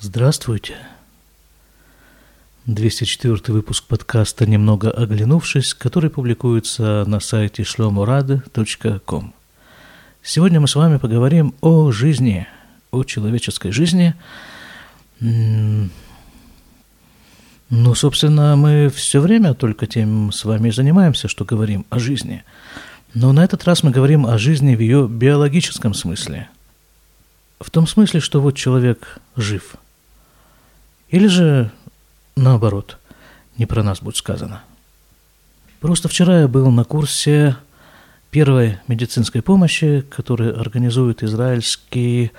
Здравствуйте. 0.00 0.76
204 2.66 3.40
выпуск 3.48 3.82
подкаста 3.82 4.46
«Немного 4.46 4.92
оглянувшись», 4.92 5.74
который 5.74 6.08
публикуется 6.08 7.04
на 7.08 7.18
сайте 7.18 7.64
shlomorad.com. 7.64 9.34
Сегодня 10.22 10.60
мы 10.60 10.68
с 10.68 10.76
вами 10.76 10.98
поговорим 10.98 11.52
о 11.62 11.90
жизни, 11.90 12.46
о 12.92 13.02
человеческой 13.02 13.72
жизни. 13.72 14.14
Ну, 15.18 15.90
собственно, 17.96 18.54
мы 18.54 18.90
все 18.90 19.20
время 19.20 19.54
только 19.54 19.88
тем 19.88 20.30
с 20.30 20.44
вами 20.44 20.70
занимаемся, 20.70 21.26
что 21.26 21.44
говорим 21.44 21.86
о 21.90 21.98
жизни. 21.98 22.44
Но 23.14 23.32
на 23.32 23.42
этот 23.42 23.64
раз 23.64 23.82
мы 23.82 23.90
говорим 23.90 24.26
о 24.26 24.38
жизни 24.38 24.76
в 24.76 24.80
ее 24.80 25.08
биологическом 25.08 25.92
смысле. 25.92 26.48
В 27.58 27.68
том 27.72 27.88
смысле, 27.88 28.20
что 28.20 28.40
вот 28.40 28.54
человек 28.54 29.18
жив– 29.34 29.74
или 31.10 31.26
же 31.26 31.70
наоборот, 32.36 32.98
не 33.56 33.66
про 33.66 33.82
нас 33.82 34.00
будет 34.00 34.16
сказано. 34.16 34.62
Просто 35.80 36.08
вчера 36.08 36.40
я 36.40 36.48
был 36.48 36.70
на 36.70 36.84
курсе 36.84 37.56
первой 38.30 38.78
медицинской 38.88 39.42
помощи, 39.42 40.04
который 40.10 40.52
организует 40.52 41.22
израильский 41.22 42.32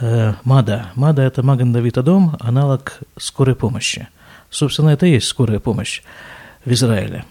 э, 0.00 0.34
МАДА. 0.44 0.90
МАДА– 0.94 1.22
это 1.24 1.42
Маген 1.42 1.72
Давид 1.72 1.98
Адом, 1.98 2.36
аналог 2.40 3.00
скорой 3.18 3.54
помощи. 3.54 4.08
Собственно, 4.50 4.90
это 4.90 5.06
и 5.06 5.12
есть 5.12 5.26
скорая 5.26 5.58
помощь 5.58 6.02
в 6.64 6.72
Израиле. 6.72 7.24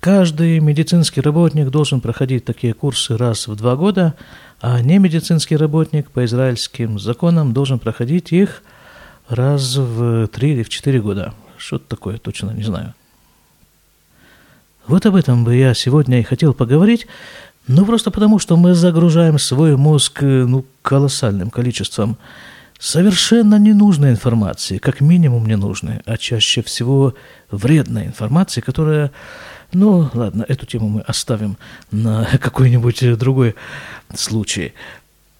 Каждый 0.00 0.58
медицинский 0.58 1.20
работник 1.20 1.70
должен 1.70 2.00
проходить 2.00 2.44
такие 2.44 2.74
курсы 2.74 3.16
раз 3.16 3.46
в 3.46 3.54
два 3.54 3.76
года, 3.76 4.14
а 4.60 4.80
не 4.80 4.98
медицинский 4.98 5.56
работник 5.56 6.10
по 6.10 6.24
израильским 6.24 6.98
законам 6.98 7.52
должен 7.52 7.78
проходить 7.78 8.32
их 8.32 8.62
раз 9.32 9.76
в 9.76 10.28
три 10.28 10.52
или 10.52 10.62
в 10.62 10.68
четыре 10.68 11.00
года. 11.00 11.34
Что-то 11.56 11.88
такое, 11.88 12.18
точно 12.18 12.50
не 12.50 12.62
знаю. 12.62 12.94
Вот 14.86 15.06
об 15.06 15.14
этом 15.14 15.44
бы 15.44 15.54
я 15.54 15.74
сегодня 15.74 16.20
и 16.20 16.24
хотел 16.24 16.54
поговорить, 16.54 17.06
ну 17.68 17.86
просто 17.86 18.10
потому, 18.10 18.38
что 18.38 18.56
мы 18.56 18.74
загружаем 18.74 19.38
свой 19.38 19.76
мозг 19.76 20.22
ну, 20.22 20.64
колоссальным 20.82 21.50
количеством 21.50 22.18
совершенно 22.80 23.60
ненужной 23.60 24.10
информации, 24.10 24.78
как 24.78 25.00
минимум 25.00 25.46
ненужной, 25.46 26.00
а 26.04 26.18
чаще 26.18 26.62
всего 26.62 27.14
вредной 27.52 28.06
информации, 28.06 28.60
которая, 28.60 29.12
ну 29.72 30.10
ладно, 30.14 30.44
эту 30.48 30.66
тему 30.66 30.88
мы 30.88 31.00
оставим 31.02 31.56
на 31.92 32.24
какой-нибудь 32.40 33.16
другой 33.16 33.54
случай. 34.14 34.72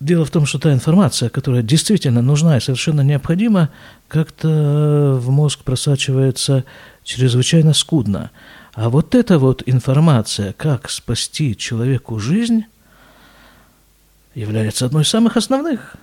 Дело 0.03 0.25
в 0.25 0.31
том, 0.31 0.47
что 0.47 0.59
та 0.59 0.73
информация, 0.73 1.29
которая 1.29 1.63
действительно 1.63 2.23
нужна 2.23 2.57
и 2.57 2.61
совершенно 2.61 3.03
необходима, 3.03 3.69
как-то 4.09 5.17
в 5.21 5.31
мозг 5.31 5.61
просачивается 5.61 6.65
чрезвычайно 7.05 7.73
скудно. 7.73 8.33
А 8.75 8.91
вот 8.91 9.15
эта 9.15 9.39
вот 9.39 9.63
информация, 9.65 10.55
как 10.55 10.91
спасти 10.91 11.57
человеку 11.57 12.19
жизнь, 12.19 12.65
является 14.35 14.87
одной 14.87 15.05
из 15.05 15.09
самых 15.09 15.37
основных. 15.37 15.95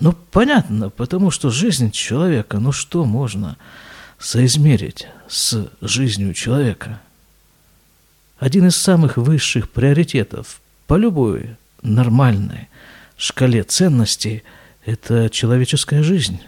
Ну, 0.00 0.12
понятно, 0.32 0.90
потому 0.90 1.30
что 1.30 1.50
жизнь 1.50 1.92
человека, 1.92 2.58
ну 2.58 2.72
что 2.72 3.04
можно 3.04 3.58
соизмерить 4.18 5.06
с 5.28 5.70
жизнью 5.80 6.34
человека? 6.34 7.00
Один 8.40 8.66
из 8.66 8.76
самых 8.76 9.18
высших 9.18 9.70
приоритетов 9.70 10.60
по 10.88 10.96
любой 10.96 11.56
нормальной 11.82 12.68
шкале 13.16 13.62
ценностей– 13.62 14.42
это 14.84 15.28
человеческая 15.28 16.02
жизнь. 16.02 16.40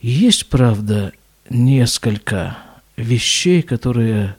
Есть, 0.00 0.48
правда, 0.48 1.12
несколько 1.48 2.58
вещей, 2.96 3.62
которые 3.62 4.36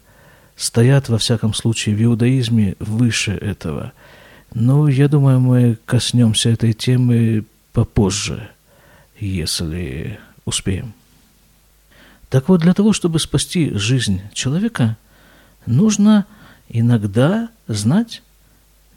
стоят, 0.55 1.09
во 1.09 1.17
всяком 1.17 1.53
случае, 1.53 1.95
в 1.95 2.03
иудаизме 2.03 2.75
выше 2.79 3.31
этого. 3.31 3.91
Но 4.53 4.87
я 4.87 5.07
думаю, 5.07 5.39
мы 5.39 5.77
коснемся 5.85 6.49
этой 6.49 6.73
темы 6.73 7.45
попозже, 7.73 8.49
если 9.19 10.19
успеем. 10.45 10.93
Так 12.29 12.49
вот, 12.49 12.61
для 12.61 12.73
того, 12.73 12.93
чтобы 12.93 13.19
спасти 13.19 13.71
жизнь 13.73 14.21
человека, 14.33 14.97
нужно 15.65 16.25
иногда 16.69 17.49
знать 17.67 18.21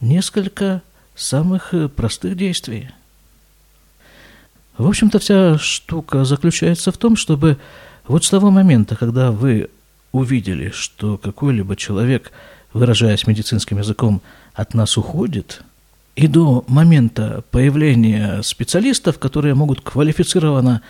несколько 0.01 0.83
самых 1.15 1.75
э, 1.75 1.89
простых 1.89 2.37
действий. 2.37 2.91
В 4.79 4.89
общем-то, 4.89 5.19
вся 5.19 5.59
штука 5.59 6.25
заключается 6.25 6.91
в 6.91 6.97
том, 6.97 7.17
чтобы 7.17 7.59
вот 8.07 8.25
с 8.25 8.31
того 8.31 8.51
момента, 8.51 8.97
когда 8.97 9.31
вы 9.31 9.69
увидели, 10.13 10.71
что 10.71 11.19
какой-либо 11.19 11.77
человек, 11.77 12.33
выражаясь 12.73 13.27
медицинским 13.27 13.79
языком, 13.79 14.23
от 14.55 14.75
нас 14.75 14.97
уходит, 14.97 15.63
и 16.17 16.27
до 16.27 16.65
момента 16.67 17.45
появления 17.51 18.43
специалистов, 18.43 19.19
которые 19.19 19.55
могут 19.55 19.81
квалифицированно 19.83 20.83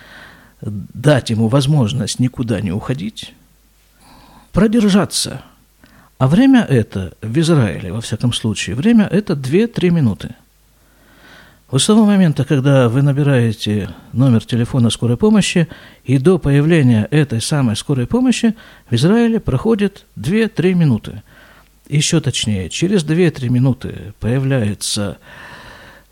дать 0.61 1.29
ему 1.29 1.47
возможность 1.47 2.19
никуда 2.19 2.61
не 2.61 2.71
уходить, 2.71 3.33
продержаться– 4.53 5.43
а 6.21 6.27
время 6.27 6.63
это 6.69 7.13
в 7.23 7.35
Израиле, 7.39 7.91
во 7.91 7.99
всяком 7.99 8.31
случае, 8.31 8.75
время 8.75 9.07
это 9.07 9.33
2-3 9.33 9.89
минуты. 9.89 10.35
Вот 11.71 11.81
с 11.81 11.87
того 11.87 12.05
момента, 12.05 12.45
когда 12.45 12.89
вы 12.89 13.01
набираете 13.01 13.89
номер 14.13 14.45
телефона 14.45 14.91
скорой 14.91 15.17
помощи, 15.17 15.67
и 16.03 16.19
до 16.19 16.37
появления 16.37 17.07
этой 17.09 17.41
самой 17.41 17.75
скорой 17.75 18.05
помощи 18.05 18.55
в 18.91 18.93
Израиле 18.93 19.39
проходит 19.39 20.05
2-3 20.15 20.75
минуты. 20.75 21.23
Еще 21.89 22.21
точнее, 22.21 22.69
через 22.69 23.03
2-3 23.03 23.49
минуты 23.49 24.13
появляется, 24.19 25.17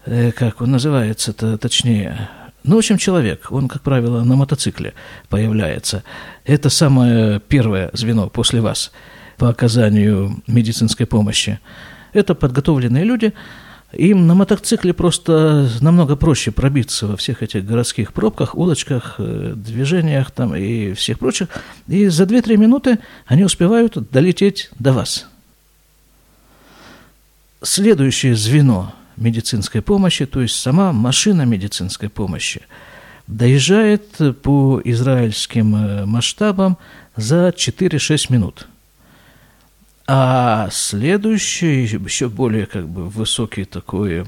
э, 0.07 0.31
как 0.31 0.61
он 0.61 0.71
называется-то 0.71 1.59
точнее, 1.59 2.29
ну, 2.63 2.77
в 2.77 2.79
общем, 2.79 2.97
человек, 2.97 3.51
он, 3.51 3.67
как 3.67 3.83
правило, 3.83 4.23
на 4.23 4.35
мотоцикле 4.35 4.95
появляется. 5.29 6.03
Это 6.45 6.71
самое 6.71 7.39
первое 7.39 7.91
звено 7.93 8.27
после 8.27 8.59
вас– 8.59 8.91
по 9.39 9.49
оказанию 9.49 10.43
медицинской 10.45 11.07
помощи. 11.07 11.59
Это 12.13 12.35
подготовленные 12.35 13.05
люди, 13.05 13.33
им 13.93 14.27
на 14.27 14.35
мотоцикле 14.35 14.93
просто 14.93 15.67
намного 15.81 16.15
проще 16.15 16.51
пробиться 16.51 17.07
во 17.07 17.17
всех 17.17 17.41
этих 17.41 17.65
городских 17.65 18.13
пробках, 18.13 18.53
улочках, 18.53 19.15
э, 19.17 19.53
движениях 19.55 20.29
там 20.29 20.55
и 20.55 20.93
всех 20.93 21.17
прочих. 21.17 21.47
И 21.87 22.07
за 22.07 22.25
2-3 22.25 22.57
минуты 22.57 22.99
они 23.25 23.43
успевают 23.43 23.97
долететь 24.11 24.69
до 24.77 24.93
вас. 24.93 25.27
Следующее 27.63 28.35
звено 28.35 28.93
медицинской 29.17 29.81
помощи, 29.81 30.25
то 30.25 30.41
есть 30.41 30.55
сама 30.55 30.93
машина 30.93 31.43
медицинской 31.43 32.09
помощи, 32.09 32.61
доезжает 33.25 34.17
по 34.43 34.81
израильским 34.83 35.75
э, 35.75 36.05
масштабам 36.05 36.77
за 37.15 37.49
4-6 37.49 38.31
минут– 38.31 38.67
а 40.11 40.69
следующий, 40.71 41.83
еще 41.83 42.29
более 42.29 42.65
как 42.65 42.89
бы 42.89 43.07
высокий 43.07 43.63
такой 43.63 44.25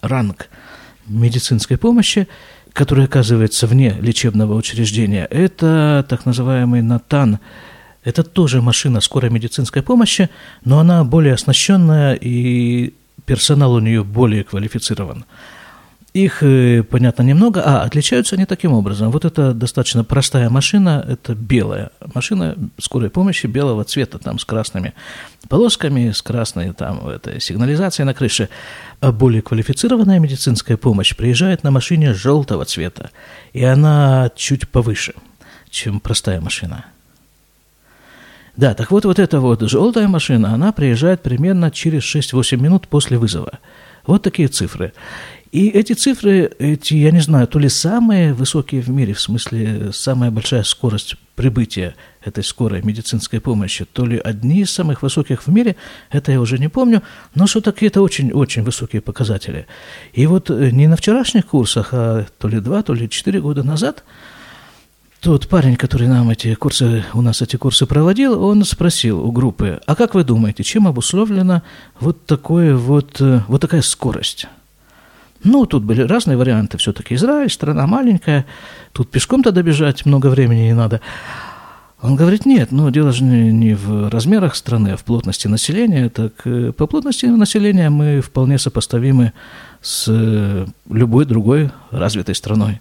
ранг 0.00 0.48
медицинской 1.06 1.76
помощи, 1.76 2.28
который 2.72 3.04
оказывается 3.04 3.66
вне 3.66 3.94
лечебного 4.00 4.54
учреждения, 4.54 5.26
это 5.26 6.06
так 6.08 6.24
называемый 6.24 6.80
НАТАН. 6.80 7.40
Это 8.04 8.22
тоже 8.22 8.62
машина 8.62 9.02
скорой 9.02 9.28
медицинской 9.28 9.82
помощи, 9.82 10.30
но 10.64 10.78
она 10.78 11.04
более 11.04 11.34
оснащенная 11.34 12.14
и 12.14 12.94
персонал 13.26 13.74
у 13.74 13.80
нее 13.80 14.04
более 14.04 14.44
квалифицирован. 14.44 15.26
Их, 16.18 16.42
э, 16.42 16.82
понятно, 16.82 17.22
немного, 17.22 17.62
а 17.64 17.82
отличаются 17.82 18.34
они 18.34 18.44
таким 18.44 18.72
образом. 18.72 19.12
Вот 19.12 19.24
это 19.24 19.54
достаточно 19.54 20.02
простая 20.02 20.50
машина, 20.50 21.04
это 21.08 21.36
белая 21.36 21.90
машина 22.12 22.56
скорой 22.78 23.08
помощи 23.08 23.46
белого 23.46 23.84
цвета, 23.84 24.18
там 24.18 24.40
с 24.40 24.44
красными 24.44 24.94
полосками, 25.48 26.10
с 26.10 26.20
красной 26.20 26.72
там 26.72 27.08
этой 27.08 27.40
сигнализацией 27.40 28.04
на 28.04 28.14
крыше. 28.14 28.48
А 29.00 29.12
более 29.12 29.42
квалифицированная 29.42 30.18
медицинская 30.18 30.76
помощь 30.76 31.14
приезжает 31.14 31.62
на 31.62 31.70
машине 31.70 32.14
желтого 32.14 32.64
цвета, 32.64 33.10
и 33.52 33.62
она 33.62 34.32
чуть 34.34 34.68
повыше, 34.68 35.14
чем 35.70 36.00
простая 36.00 36.40
машина. 36.40 36.84
Да, 38.56 38.74
так 38.74 38.90
вот, 38.90 39.04
вот 39.04 39.20
эта 39.20 39.38
вот 39.38 39.60
желтая 39.60 40.08
машина, 40.08 40.52
она 40.52 40.72
приезжает 40.72 41.22
примерно 41.22 41.70
через 41.70 42.02
6-8 42.02 42.56
минут 42.56 42.88
после 42.88 43.18
вызова. 43.18 43.60
Вот 44.08 44.22
такие 44.22 44.48
цифры. 44.48 44.94
И 45.50 45.68
эти 45.68 45.94
цифры, 45.94 46.50
эти, 46.58 46.94
я 46.94 47.10
не 47.10 47.20
знаю, 47.20 47.46
то 47.46 47.58
ли 47.58 47.70
самые 47.70 48.34
высокие 48.34 48.82
в 48.82 48.88
мире, 48.90 49.14
в 49.14 49.20
смысле 49.20 49.92
самая 49.92 50.30
большая 50.30 50.62
скорость 50.62 51.16
прибытия 51.36 51.94
этой 52.22 52.44
скорой 52.44 52.82
медицинской 52.82 53.40
помощи, 53.40 53.86
то 53.86 54.04
ли 54.04 54.18
одни 54.18 54.60
из 54.60 54.70
самых 54.70 55.02
высоких 55.02 55.46
в 55.46 55.48
мире, 55.48 55.76
это 56.10 56.32
я 56.32 56.40
уже 56.40 56.58
не 56.58 56.68
помню, 56.68 57.02
но 57.34 57.46
что 57.46 57.62
такие 57.62 57.88
это 57.88 58.02
очень-очень 58.02 58.62
высокие 58.62 59.00
показатели. 59.00 59.66
И 60.12 60.26
вот 60.26 60.50
э, 60.50 60.70
не 60.70 60.86
на 60.86 60.96
вчерашних 60.96 61.46
курсах, 61.46 61.90
а 61.92 62.26
то 62.38 62.48
ли 62.48 62.60
два, 62.60 62.82
то 62.82 62.92
ли 62.92 63.08
четыре 63.08 63.40
года 63.40 63.62
назад 63.62 64.04
тот 65.20 65.48
парень, 65.48 65.76
который 65.76 66.08
нам 66.08 66.28
эти 66.30 66.54
курсы, 66.54 67.04
у 67.14 67.22
нас 67.22 67.40
эти 67.40 67.56
курсы 67.56 67.86
проводил, 67.86 68.44
он 68.44 68.64
спросил 68.64 69.24
у 69.24 69.32
группы, 69.32 69.80
а 69.86 69.96
как 69.96 70.14
вы 70.14 70.24
думаете, 70.24 70.62
чем 70.62 70.86
обусловлена 70.86 71.62
вот, 71.98 72.26
такое 72.26 72.76
вот, 72.76 73.20
э, 73.20 73.40
вот 73.48 73.60
такая 73.62 73.82
скорость? 73.82 74.46
Ну, 75.44 75.66
тут 75.66 75.84
были 75.84 76.02
разные 76.02 76.36
варианты. 76.36 76.78
Все-таки 76.78 77.14
Израиль, 77.14 77.50
страна 77.50 77.86
маленькая, 77.86 78.46
тут 78.92 79.10
пешком-то 79.10 79.52
добежать 79.52 80.04
много 80.06 80.28
времени 80.28 80.62
не 80.62 80.74
надо. 80.74 81.00
Он 82.00 82.14
говорит, 82.14 82.46
нет, 82.46 82.70
ну, 82.70 82.90
дело 82.90 83.10
же 83.10 83.24
не 83.24 83.74
в 83.74 84.08
размерах 84.08 84.54
страны, 84.54 84.90
а 84.90 84.96
в 84.96 85.02
плотности 85.02 85.48
населения. 85.48 86.08
Так 86.08 86.32
э, 86.44 86.72
по 86.72 86.86
плотности 86.86 87.26
населения 87.26 87.90
мы 87.90 88.20
вполне 88.20 88.58
сопоставимы 88.58 89.32
с 89.80 90.06
э, 90.08 90.66
любой 90.88 91.24
другой 91.24 91.70
развитой 91.90 92.36
страной. 92.36 92.80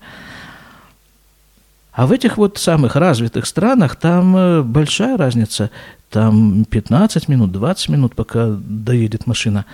А 1.94 2.06
в 2.06 2.12
этих 2.12 2.38
вот 2.38 2.60
самых 2.60 2.96
развитых 2.96 3.48
странах 3.48 3.96
там 3.96 4.38
э, 4.38 4.62
большая 4.62 5.18
разница. 5.18 5.72
Там 6.12 6.64
15 6.66 7.28
минут, 7.28 7.52
20 7.52 7.90
минут, 7.90 8.16
пока 8.16 8.50
доедет 8.50 9.26
машина. 9.26 9.66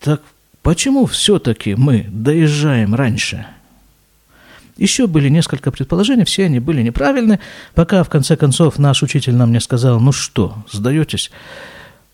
Так 0.00 0.22
почему 0.68 1.06
все-таки 1.06 1.74
мы 1.74 2.04
доезжаем 2.10 2.94
раньше– 2.94 3.46
еще 4.76 5.06
были 5.06 5.30
несколько 5.30 5.70
предположений, 5.70 6.26
все 6.26 6.44
они 6.44 6.60
были 6.60 6.82
неправильны, 6.82 7.40
пока 7.74 8.04
в 8.04 8.10
конце 8.10 8.36
концов 8.36 8.78
наш 8.78 9.02
учитель 9.02 9.34
нам 9.34 9.50
не 9.50 9.60
сказал, 9.60 9.98
ну 9.98 10.12
что, 10.12 10.56
сдаетесь? 10.70 11.30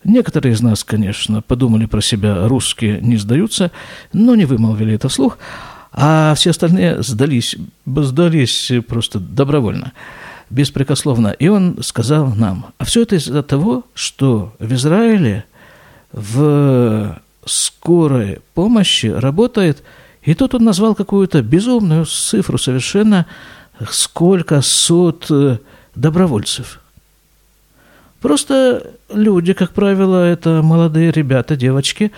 Некоторые 0.05 0.53
из 0.53 0.61
нас, 0.61 0.85
конечно, 0.85 1.41
подумали 1.41 1.85
про 1.85 1.99
себя, 1.99 2.47
русские 2.47 3.01
не 3.01 3.17
сдаются, 3.17 3.71
но 4.13 4.35
не 4.35 4.45
вымолвили 4.45 4.93
это 4.93 5.09
вслух, 5.09 5.37
а 5.91 6.33
все 6.35 6.51
остальные 6.51 7.03
сдались, 7.03 7.57
сдались 7.85 8.71
просто 8.87 9.19
добровольно, 9.19 9.91
беспрекословно. 10.49 11.27
И 11.27 11.49
он 11.49 11.83
сказал 11.83 12.33
нам, 12.33 12.67
а 12.77 12.85
все 12.85 13.01
это 13.01 13.17
из-за 13.17 13.43
того, 13.43 13.83
что 13.93 14.55
в 14.59 14.73
Израиле 14.73 15.43
в 16.13 17.19
скорой 17.45 18.39
помощи 18.53 19.07
работает 19.07 19.83
и 20.25 20.33
тут 20.33 20.55
он 20.55 20.63
назвал 20.63 20.95
какую-то 20.95 21.41
безумную 21.43 22.05
цифру 22.05 22.57
совершенно, 22.57 23.27
сколько 23.89 24.61
сот 24.61 25.27
э, 25.29 25.59
добровольцев. 25.93 26.81
Просто 28.21 28.91
люди, 29.13 29.53
как 29.53 29.71
правило, 29.71 30.25
это 30.25 30.61
молодые 30.63 31.11
ребята, 31.11 31.55
девочки, 31.55 32.11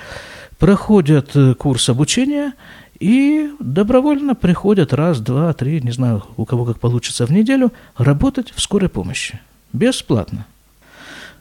проходят 0.58 1.36
э, 1.36 1.54
курс 1.54 1.90
обучения 1.90 2.54
и 3.02 3.52
добровольно 3.60 4.36
приходят 4.36 4.94
раз, 4.94 5.20
два, 5.20 5.52
три, 5.54 5.82
не 5.82 5.92
знаю, 5.92 6.24
у 6.38 6.46
кого 6.46 6.64
как 6.64 6.80
получится 6.80 7.26
в 7.26 7.32
неделю, 7.32 7.74
работать 7.98 8.54
в 8.56 8.62
скорой 8.62 8.88
помощи. 8.88 9.42
Бесплатно. 9.74 10.46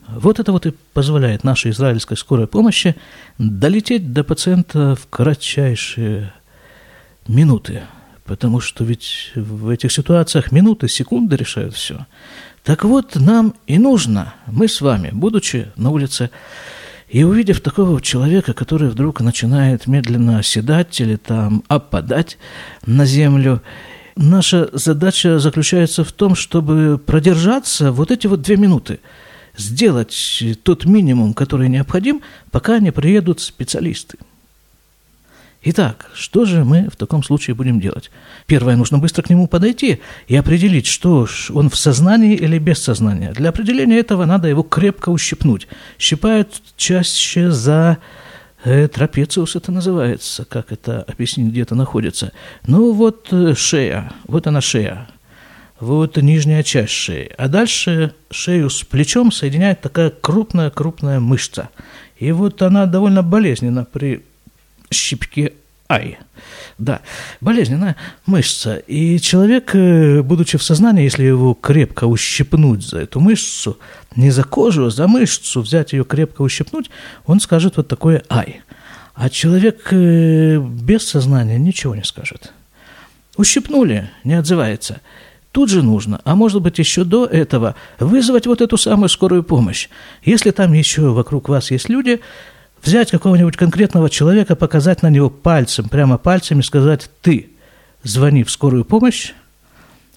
Вот 0.08 0.38
это 0.38 0.52
вот 0.52 0.66
и 0.66 0.74
позволяет 0.92 1.44
нашей 1.44 1.72
израильской 1.72 2.16
скорой 2.16 2.46
помощи 2.46 2.96
долететь 3.38 4.12
до 4.12 4.24
пациента 4.24 4.94
в 4.94 5.08
кратчайшие 5.08 6.32
минуты, 7.26 7.82
потому 8.24 8.60
что 8.60 8.84
ведь 8.84 9.32
в 9.34 9.68
этих 9.68 9.92
ситуациях 9.92 10.52
минуты, 10.52 10.88
секунды 10.88 11.36
решают 11.36 11.74
все. 11.74 12.06
Так 12.62 12.84
вот, 12.84 13.16
нам 13.16 13.54
и 13.66 13.78
нужно, 13.78 14.34
мы 14.46 14.68
с 14.68 14.80
вами, 14.80 15.10
будучи 15.12 15.68
на 15.76 15.90
улице, 15.90 16.30
и 17.08 17.22
увидев 17.22 17.60
такого 17.60 18.00
человека, 18.00 18.52
который 18.52 18.88
вдруг 18.88 19.20
начинает 19.20 19.86
медленно 19.86 20.38
оседать 20.38 21.00
или 21.00 21.16
там 21.16 21.62
опадать 21.68 22.38
на 22.84 23.06
землю, 23.06 23.62
наша 24.16 24.68
задача 24.72 25.38
заключается 25.38 26.02
в 26.02 26.10
том, 26.10 26.34
чтобы 26.34 26.98
продержаться 26.98 27.92
вот 27.92 28.10
эти 28.10 28.26
вот 28.26 28.42
две 28.42 28.56
минуты, 28.56 28.98
сделать 29.56 30.42
тот 30.62 30.84
минимум, 30.84 31.34
который 31.34 31.68
необходим, 31.68 32.22
пока 32.50 32.78
не 32.78 32.90
приедут 32.92 33.40
специалисты. 33.40 34.18
Итак, 35.68 36.10
что 36.14 36.44
же 36.44 36.64
мы 36.64 36.88
в 36.92 36.94
таком 36.94 37.24
случае 37.24 37.56
будем 37.56 37.80
делать? 37.80 38.12
Первое, 38.46 38.76
нужно 38.76 38.98
быстро 38.98 39.22
к 39.22 39.30
нему 39.30 39.48
подойти 39.48 40.00
и 40.28 40.36
определить, 40.36 40.86
что 40.86 41.26
он 41.52 41.70
в 41.70 41.76
сознании 41.76 42.36
или 42.36 42.58
без 42.58 42.78
сознания. 42.78 43.32
Для 43.32 43.48
определения 43.48 43.98
этого 43.98 44.26
надо 44.26 44.46
его 44.46 44.62
крепко 44.62 45.08
ущипнуть. 45.08 45.66
Щипают 45.98 46.62
чаще 46.76 47.50
за 47.50 47.98
э, 48.62 48.86
трапециус 48.86 49.56
это 49.56 49.72
называется, 49.72 50.44
как 50.44 50.70
это 50.70 51.02
объяснить, 51.02 51.50
где 51.50 51.62
это 51.62 51.74
находится. 51.74 52.30
Ну 52.68 52.92
вот 52.92 53.26
э, 53.32 53.54
шея, 53.56 54.12
вот 54.28 54.46
она 54.46 54.60
шея, 54.60 55.08
вот 55.80 56.16
нижняя 56.16 56.62
часть 56.62 56.92
шеи. 56.92 57.30
А 57.36 57.48
дальше 57.48 58.14
шею 58.30 58.70
с 58.70 58.82
плечом 58.82 59.32
соединяет 59.32 59.80
такая 59.80 60.10
крупная-крупная 60.10 61.20
мышца. 61.20 61.68
И 62.18 62.32
вот 62.32 62.62
она 62.62 62.86
довольно 62.86 63.22
болезненно 63.22 63.84
при 63.84 64.24
щипки 64.90 65.52
ай. 65.88 66.18
Да, 66.78 67.00
болезненная 67.40 67.96
мышца. 68.26 68.76
И 68.76 69.18
человек, 69.18 69.74
э, 69.74 70.22
будучи 70.22 70.58
в 70.58 70.62
сознании, 70.62 71.04
если 71.04 71.24
его 71.24 71.54
крепко 71.54 72.04
ущипнуть 72.04 72.86
за 72.86 73.00
эту 73.00 73.20
мышцу, 73.20 73.78
не 74.14 74.30
за 74.30 74.44
кожу, 74.44 74.86
а 74.86 74.90
за 74.90 75.08
мышцу, 75.08 75.62
взять 75.62 75.92
ее 75.92 76.04
крепко 76.04 76.42
ущипнуть, 76.42 76.90
он 77.24 77.40
скажет 77.40 77.76
вот 77.76 77.88
такое 77.88 78.22
ай. 78.28 78.62
А 79.14 79.30
человек 79.30 79.88
э, 79.92 80.58
без 80.58 81.08
сознания 81.08 81.58
ничего 81.58 81.94
не 81.94 82.04
скажет. 82.04 82.52
Ущипнули, 83.36 84.10
не 84.24 84.34
отзывается. 84.34 85.00
Тут 85.56 85.70
же 85.70 85.82
нужно, 85.82 86.20
а 86.24 86.34
может 86.34 86.60
быть 86.60 86.78
еще 86.78 87.02
до 87.04 87.24
этого, 87.24 87.76
вызвать 87.98 88.46
вот 88.46 88.60
эту 88.60 88.76
самую 88.76 89.08
скорую 89.08 89.42
помощь. 89.42 89.88
Если 90.22 90.50
там 90.50 90.74
еще 90.74 91.12
вокруг 91.12 91.48
вас 91.48 91.70
есть 91.70 91.88
люди, 91.88 92.20
взять 92.82 93.10
какого-нибудь 93.10 93.56
конкретного 93.56 94.10
человека, 94.10 94.54
показать 94.54 95.00
на 95.00 95.08
него 95.08 95.30
пальцем, 95.30 95.88
прямо 95.88 96.18
пальцем 96.18 96.60
и 96.60 96.62
сказать 96.62 97.08
«ты, 97.22 97.48
звони 98.02 98.44
в 98.44 98.50
скорую 98.50 98.84
помощь». 98.84 99.32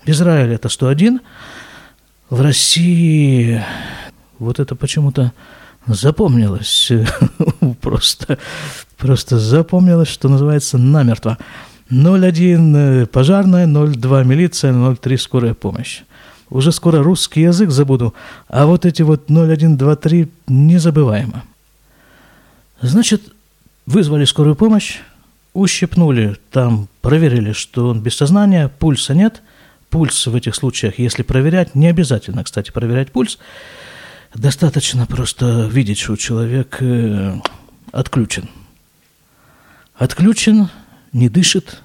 В 0.03 0.09
Израиле 0.09 0.55
это 0.55 0.67
101, 0.67 1.21
в 2.29 2.41
России 2.41 3.63
вот 4.39 4.59
это 4.59 4.75
почему-то 4.75 5.31
запомнилось, 5.87 6.91
просто, 7.81 8.39
просто 8.97 9.39
запомнилось, 9.39 10.09
что 10.09 10.27
называется 10.27 10.77
намертво. 10.77 11.37
01 11.89 12.75
э, 12.75 13.05
пожарная, 13.07 13.67
02 13.67 14.23
милиция, 14.23 14.95
03 14.95 15.17
скорая 15.17 15.53
помощь. 15.53 16.01
Уже 16.49 16.71
скоро 16.71 17.03
русский 17.03 17.41
язык 17.41 17.69
забуду, 17.69 18.13
а 18.47 18.65
вот 18.65 18.85
эти 18.85 19.03
вот 19.03 19.29
01, 19.29 19.77
2, 19.77 19.95
3 19.95 20.29
незабываемо. 20.47 21.43
Значит, 22.81 23.21
вызвали 23.85 24.25
скорую 24.25 24.55
помощь, 24.55 24.99
ущипнули, 25.53 26.37
там 26.51 26.87
проверили, 27.01 27.51
что 27.51 27.89
он 27.89 28.01
без 28.01 28.15
сознания, 28.15 28.67
пульса 28.67 29.13
нет. 29.13 29.41
Пульс 29.89 30.27
в 30.27 30.35
этих 30.35 30.55
случаях, 30.55 30.99
если 30.99 31.23
проверять, 31.23 31.73
не 31.73 31.87
обязательно, 31.87 32.43
кстати, 32.43 32.69
проверять 32.69 33.11
пульс, 33.11 33.39
достаточно 34.35 35.07
просто 35.07 35.67
видеть, 35.71 35.97
что 35.97 36.15
человек 36.15 36.77
э, 36.79 37.39
отключен. 37.91 38.47
Отключен, 39.95 40.69
не 41.13 41.29
дышит, 41.29 41.81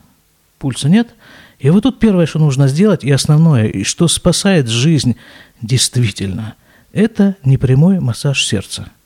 пульса 0.58 0.88
нет. 0.88 1.14
И 1.58 1.70
вот 1.70 1.84
тут 1.84 1.98
первое, 1.98 2.26
что 2.26 2.38
нужно 2.38 2.68
сделать, 2.68 3.04
и 3.04 3.10
основное, 3.10 3.66
и 3.66 3.84
что 3.84 4.08
спасает 4.08 4.68
жизнь 4.68 5.16
действительно, 5.62 6.54
это 6.92 7.36
непрямой 7.44 8.00
массаж 8.00 8.44
сердца– 8.44 8.88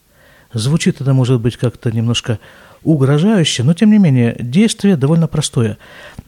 Звучит 0.53 1.01
это, 1.01 1.13
может 1.13 1.41
быть, 1.41 1.57
как-то 1.57 1.91
немножко 1.91 2.39
угрожающе, 2.83 3.65
но, 3.65 3.75
тем 3.75 3.91
не 3.91 3.99
менее, 3.99 4.37
действие 4.41 4.97
довольно 4.97 5.27
простое. 5.27 5.79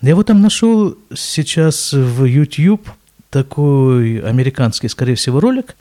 Я 0.02 0.14
вот 0.14 0.26
там 0.26 0.42
нашел 0.42 0.96
сейчас 1.14 1.92
в 1.92 2.24
YouTube 2.24 2.88
такой 3.30 4.18
американский, 4.18 4.88
скорее 4.88 5.14
всего, 5.14 5.40
ролик, 5.40 5.76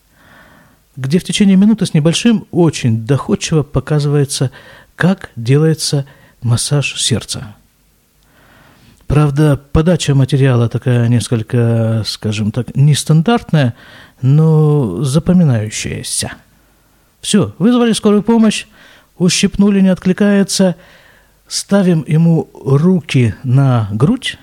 где 0.95 1.19
в 1.19 1.23
течение 1.23 1.57
минуты 1.57 1.85
с 1.85 1.93
небольшим 1.93 2.45
очень 2.51 3.05
доходчиво 3.05 3.63
показывается, 3.63 4.51
как 4.95 5.31
делается 5.35 6.05
массаж 6.41 7.01
сердца. 7.01 7.55
Правда, 9.09 9.59
подача 9.73 10.15
материала 10.15 10.69
такая 10.69 11.09
несколько, 11.09 12.03
скажем 12.05 12.51
так, 12.51 12.73
нестандартная, 12.75 13.73
но 14.21 15.03
запоминающаяся– 15.03 16.31
все, 17.21 17.53
вызвали 17.57 17.91
скорую 17.93 18.23
помощь, 18.23 18.65
ущипнули, 19.17 19.81
не 19.81 19.89
откликается, 19.89 20.75
ставим 21.47 22.05
ему 22.07 22.49
руки 22.53 23.35
на 23.43 23.89
грудь, 23.91 24.37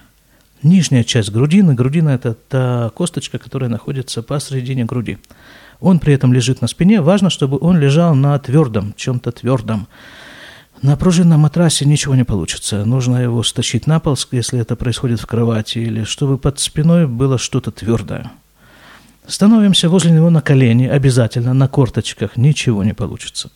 нижняя 0.62 1.04
часть 1.04 1.30
грудины. 1.30 1.74
Грудина– 1.74 2.08
это 2.10 2.34
та 2.34 2.90
косточка, 2.94 3.38
которая 3.38 3.70
находится 3.70 4.22
посредине 4.22 4.84
груди. 4.84 5.18
Он 5.80 5.98
при 5.98 6.14
этом 6.14 6.32
лежит 6.32 6.60
на 6.60 6.68
спине. 6.68 7.00
Важно, 7.00 7.30
чтобы 7.30 7.58
он 7.60 7.78
лежал 7.78 8.14
на 8.14 8.38
твердом, 8.38 8.94
чем-то 8.96 9.32
твердом. 9.32 9.88
На 10.82 10.96
пружинном 10.96 11.40
матрасе 11.40 11.84
ничего 11.86 12.14
не 12.14 12.24
получится. 12.24 12.84
Нужно 12.84 13.16
его 13.16 13.42
стащить 13.42 13.86
на 13.86 13.98
пол, 13.98 14.16
если 14.30 14.60
это 14.60 14.76
происходит 14.76 15.20
в 15.20 15.26
кровати, 15.26 15.78
или 15.78 16.04
чтобы 16.04 16.38
под 16.38 16.58
спиной 16.60 17.06
было 17.06 17.38
что-то 17.38 17.70
твердое. 17.70 18.30
Становимся 19.26 19.88
возле 19.88 20.12
него 20.12 20.30
на 20.30 20.40
колени, 20.40 20.86
обязательно, 20.86 21.54
на 21.54 21.66
корточках, 21.66 22.36
ничего 22.36 22.84
не 22.84 22.92
получится. 22.92 23.50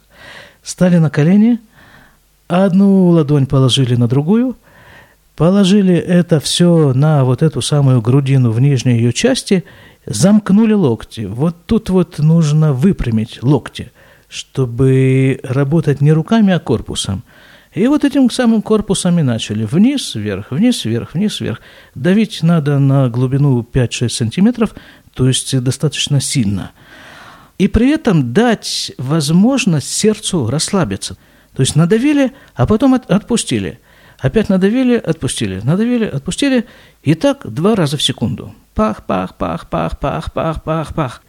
Стали 0.63 0.99
на 0.99 1.11
колени, 1.11 1.61
одну 2.49 3.09
ладонь 3.11 3.47
положили 3.47 3.95
на 3.95 4.09
другую, 4.09 4.57
положили 5.37 5.95
это 5.95 6.41
все 6.41 6.93
на 6.93 7.25
вот 7.25 7.43
эту 7.43 7.63
самую 7.63 8.03
грудину 8.03 8.51
в 8.51 8.61
нижней 8.61 8.97
ее 8.97 9.13
части, 9.13 9.65
замкнули 10.07 10.73
локти. 10.73 11.23
Вот 11.23 11.55
тут 11.67 11.91
вот 11.91 12.19
нужно 12.19 12.73
выпрямить 12.73 13.43
локти, 13.43 13.93
чтобы 14.31 15.41
работать 15.43 16.01
не 16.01 16.13
руками, 16.13 16.55
а 16.55 16.61
корпусом. 16.61 17.25
И 17.75 17.87
вот 17.89 18.05
этим 18.05 18.31
самым 18.31 18.63
корпусом 18.63 19.19
и 19.19 19.23
начали. 19.23 19.65
Вниз, 19.65 20.15
вверх, 20.15 20.53
вниз, 20.53 20.85
вверх, 20.85 21.15
вниз, 21.15 21.41
вверх. 21.41 21.61
Давить 21.95 22.43
надо 22.43 22.79
на 22.79 23.09
глубину 23.09 23.61
5-6 23.61 24.09
сантиметров, 24.09 24.75
то 25.15 25.27
есть 25.27 25.61
достаточно 25.61 26.21
сильно. 26.21 26.71
И 27.59 27.69
при 27.69 27.91
этом 27.91 28.33
дать 28.33 28.93
возможность 28.99 29.93
сердцу 29.93 30.49
расслабиться. 30.49 31.17
То 31.55 31.63
есть 31.63 31.77
надавили, 31.77 32.33
а 32.55 32.67
потом 32.67 32.95
от, 32.95 33.11
отпустили. 33.11 33.81
Опять 34.19 34.49
надавили, 34.49 34.97
отпустили, 34.97 35.61
надавили, 35.63 36.05
отпустили. 36.05 36.67
И 37.03 37.15
так 37.15 37.53
два 37.53 37.75
раза 37.75 37.97
в 37.97 38.03
секунду. 38.03 38.55
Пах, 38.75 39.05
пах, 39.07 39.37
пах, 39.37 39.69
пах, 39.69 39.99
пах, 39.99 40.33
пах, 40.33 40.63
пах, 40.63 40.95
пах. 40.95 41.23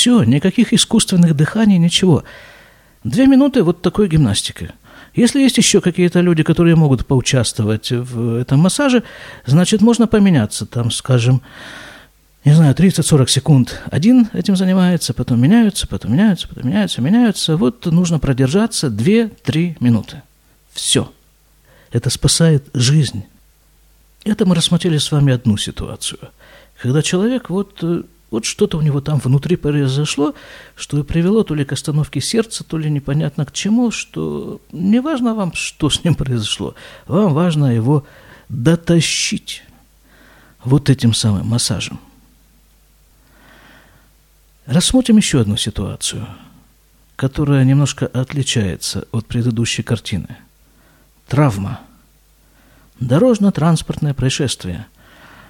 Все, 0.00 0.24
никаких 0.24 0.72
искусственных 0.72 1.36
дыханий, 1.36 1.76
ничего. 1.76 2.24
Две 3.04 3.26
минуты 3.26 3.62
вот 3.62 3.82
такой 3.82 4.08
гимнастики. 4.08 4.70
Если 5.14 5.42
есть 5.42 5.58
еще 5.58 5.82
какие-то 5.82 6.20
люди, 6.20 6.42
которые 6.42 6.74
могут 6.74 7.04
поучаствовать 7.04 7.92
в 7.92 8.36
этом 8.36 8.60
массаже, 8.60 9.02
значит, 9.44 9.82
можно 9.82 10.06
поменяться. 10.06 10.64
Там, 10.64 10.90
скажем, 10.90 11.42
не 12.46 12.54
знаю, 12.54 12.74
30-40 12.74 13.28
секунд 13.28 13.82
один 13.90 14.30
этим 14.32 14.56
занимается, 14.56 15.12
потом 15.12 15.38
меняются, 15.38 15.86
потом 15.86 16.12
меняются, 16.12 16.48
потом 16.48 16.68
меняются, 16.68 17.02
меняются. 17.02 17.56
Вот 17.58 17.84
нужно 17.84 18.18
продержаться 18.18 18.86
2-3 18.86 19.76
минуты. 19.80 20.22
Все. 20.72 21.12
Это 21.92 22.08
спасает 22.08 22.64
жизнь. 22.72 23.26
Это 24.24 24.46
мы 24.46 24.54
рассмотрели 24.54 24.96
с 24.96 25.12
вами 25.12 25.34
одну 25.34 25.58
ситуацию. 25.58 26.30
Когда 26.80 27.02
человек 27.02 27.50
вот 27.50 27.80
э, 27.82 28.04
вот 28.30 28.44
что-то 28.44 28.78
у 28.78 28.80
него 28.80 29.00
там 29.00 29.18
внутри 29.18 29.56
произошло, 29.56 30.34
что 30.76 30.98
и 30.98 31.02
привело 31.02 31.42
то 31.42 31.54
ли 31.54 31.64
к 31.64 31.72
остановке 31.72 32.20
сердца, 32.20 32.62
то 32.62 32.78
ли 32.78 32.90
непонятно 32.90 33.44
к 33.44 33.52
чему, 33.52 33.90
что 33.90 34.60
не 34.70 35.00
важно 35.00 35.34
вам, 35.34 35.52
что 35.52 35.90
с 35.90 36.04
ним 36.04 36.14
произошло, 36.14 36.74
вам 37.06 37.34
важно 37.34 37.74
его 37.74 38.04
дотащить 38.48 39.64
вот 40.64 40.90
этим 40.90 41.12
самым 41.14 41.46
массажем. 41.46 41.98
Рассмотрим 44.66 45.16
еще 45.16 45.40
одну 45.40 45.56
ситуацию, 45.56 46.26
которая 47.16 47.64
немножко 47.64 48.06
отличается 48.06 49.08
от 49.10 49.26
предыдущей 49.26 49.82
картины. 49.82 50.36
Травма. 51.26 51.80
Дорожно-транспортное 53.00 54.14
происшествие. 54.14 54.86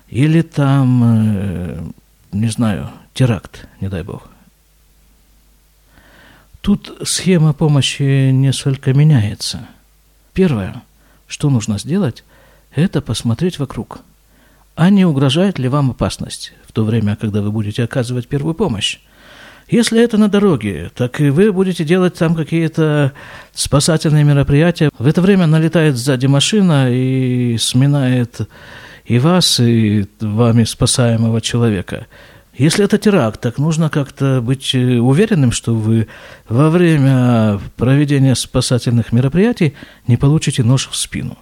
Или 0.08 0.40
там 0.42 1.02
э, 1.04 1.90
не 2.32 2.48
знаю, 2.48 2.90
теракт, 3.14 3.66
не 3.80 3.88
дай 3.88 4.02
бог. 4.02 4.28
Тут 6.60 6.98
схема 7.04 7.52
помощи 7.52 8.30
несколько 8.30 8.92
меняется. 8.92 9.66
Первое, 10.34 10.82
что 11.26 11.48
нужно 11.48 11.78
сделать, 11.78 12.24
это 12.74 13.00
посмотреть 13.00 13.58
вокруг. 13.58 14.00
А 14.76 14.90
не 14.90 15.04
угрожает 15.04 15.58
ли 15.58 15.68
вам 15.68 15.90
опасность 15.90 16.52
в 16.66 16.72
то 16.72 16.84
время, 16.84 17.16
когда 17.16 17.40
вы 17.40 17.50
будете 17.50 17.82
оказывать 17.82 18.28
первую 18.28 18.54
помощь? 18.54 18.98
Если 19.68 20.02
это 20.02 20.18
на 20.18 20.28
дороге, 20.28 20.90
так 20.94 21.20
и 21.20 21.30
вы 21.30 21.52
будете 21.52 21.84
делать 21.84 22.14
там 22.14 22.34
какие-то 22.34 23.12
спасательные 23.54 24.24
мероприятия. 24.24 24.90
В 24.98 25.06
это 25.06 25.22
время 25.22 25.46
налетает 25.46 25.96
сзади 25.96 26.26
машина 26.26 26.88
и 26.90 27.56
сминает 27.56 28.48
и 29.10 29.18
вас, 29.18 29.58
и 29.58 30.06
вами 30.20 30.62
спасаемого 30.62 31.40
человека. 31.40 32.06
Если 32.54 32.84
это 32.84 32.96
теракт, 32.96 33.40
так 33.40 33.58
нужно 33.58 33.90
как-то 33.90 34.40
быть 34.40 34.72
э, 34.72 35.00
уверенным, 35.00 35.50
что 35.50 35.74
вы 35.74 36.06
во 36.48 36.70
время 36.70 37.58
проведения 37.76 38.36
спасательных 38.36 39.10
мероприятий 39.10 39.74
не 40.06 40.16
получите 40.16 40.62
нож 40.62 40.88
в 40.88 40.94
спину. 40.94 41.36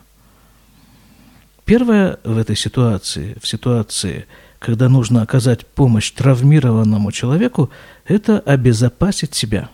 Первое 1.66 2.18
в 2.24 2.38
этой 2.38 2.56
ситуации, 2.56 3.36
в 3.42 3.46
ситуации, 3.46 4.24
когда 4.60 4.88
нужно 4.88 5.20
оказать 5.20 5.66
помощь 5.66 6.10
травмированному 6.12 7.12
человеку, 7.12 7.68
это 8.06 8.38
обезопасить 8.38 9.34
себя. 9.34 9.68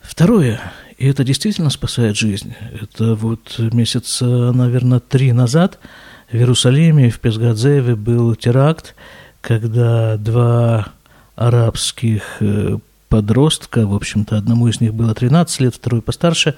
Второе, 0.00 0.60
и 0.98 1.06
это 1.06 1.22
действительно 1.22 1.70
спасает 1.70 2.16
жизнь, 2.16 2.54
это 2.72 3.14
вот 3.14 3.56
месяца, 3.72 4.50
наверное, 4.50 4.98
три 4.98 5.30
назад– 5.30 5.78
в 6.30 6.34
Иерусалиме, 6.34 7.10
в 7.10 7.18
Песгадзеве 7.18 7.96
был 7.96 8.34
теракт, 8.36 8.94
когда 9.40 10.16
два 10.16 10.88
арабских 11.34 12.22
э, 12.40 12.78
подростка, 13.08 13.86
в 13.86 13.94
общем-то, 13.94 14.36
одному 14.36 14.68
из 14.68 14.80
них 14.80 14.94
было 14.94 15.14
13 15.14 15.60
лет, 15.60 15.74
второй 15.74 16.02
постарше, 16.02 16.54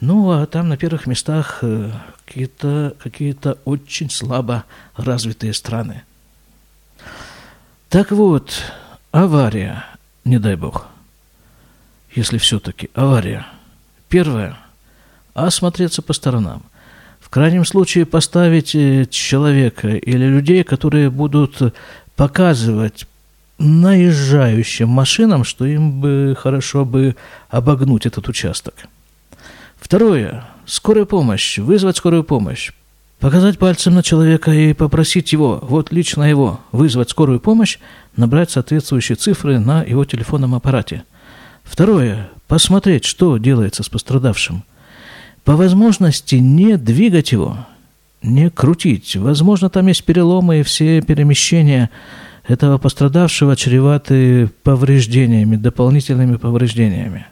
Ну, 0.05 0.31
а 0.31 0.45
там 0.45 0.67
на 0.67 0.75
первых 0.75 1.07
местах 1.07 1.59
э, 1.61 1.89
какие-то 2.25 2.93
какие 3.01 3.37
очень 3.63 4.09
слабо 4.09 4.65
развитые 4.97 5.53
страны. 5.53 6.03
Так 7.87 8.11
вот, 8.11 8.51
авария, 9.13 9.85
не 10.25 10.39
дай 10.39 10.57
бог, 10.57 10.87
если 12.13 12.37
все-таки 12.37 12.89
авария. 12.93 13.47
Первое– 14.09 14.57
осмотреться 15.35 16.01
по 16.01 16.11
сторонам. 16.11 16.63
В 17.21 17.29
крайнем 17.29 17.63
случае 17.63 18.05
поставить 18.05 18.75
э, 18.75 19.05
человека 19.05 19.87
или 19.87 20.25
людей, 20.25 20.65
которые 20.65 21.11
будут 21.11 21.73
показывать 22.17 23.07
наезжающим 23.57 24.89
машинам, 24.89 25.45
что 25.45 25.65
им 25.65 26.01
бы 26.01 26.35
хорошо 26.37 26.83
бы 26.83 27.15
обогнуть 27.49 28.05
этот 28.05 28.27
участок. 28.27 28.73
Второе. 29.83 30.45
Скорая 30.65 31.03
помощь. 31.03 31.57
Вызвать 31.57 31.97
скорую 31.97 32.23
помощь. 32.23 32.71
Показать 33.19 33.59
пальцем 33.59 33.93
на 33.95 34.01
человека 34.01 34.49
и 34.49 34.73
попросить 34.73 35.33
его, 35.33 35.59
вот 35.61 35.91
лично 35.91 36.23
его, 36.23 36.61
вызвать 36.71 37.09
скорую 37.09 37.41
помощь, 37.41 37.79
набрать 38.15 38.49
соответствующие 38.49 39.17
цифры 39.17 39.59
на 39.59 39.83
его 39.83 40.05
телефонном 40.05 40.55
аппарате. 40.55 41.03
Второе. 41.63 42.29
Посмотреть, 42.47 43.03
что 43.03 43.37
делается 43.37 43.83
с 43.83 43.89
пострадавшим. 43.89 44.63
По 45.43 45.57
возможности 45.57 46.35
не 46.35 46.77
двигать 46.77 47.33
его, 47.33 47.57
не 48.21 48.49
крутить. 48.49 49.17
Возможно, 49.17 49.69
там 49.69 49.87
есть 49.87 50.05
переломы 50.05 50.61
и 50.61 50.63
все 50.63 51.01
перемещения 51.01 51.89
этого 52.47 52.77
пострадавшего 52.77 53.57
чреваты 53.57 54.49
повреждениями, 54.63 55.57
дополнительными 55.57 56.37
повреждениями. 56.37 57.27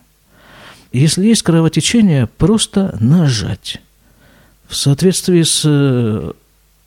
Если 0.92 1.28
есть 1.28 1.44
кровотечение, 1.44 2.28
просто 2.38 2.96
нажать. 3.00 3.82
В 4.68 4.76
соответствии 4.76 5.42
с 5.44 5.64
э, 5.66 6.32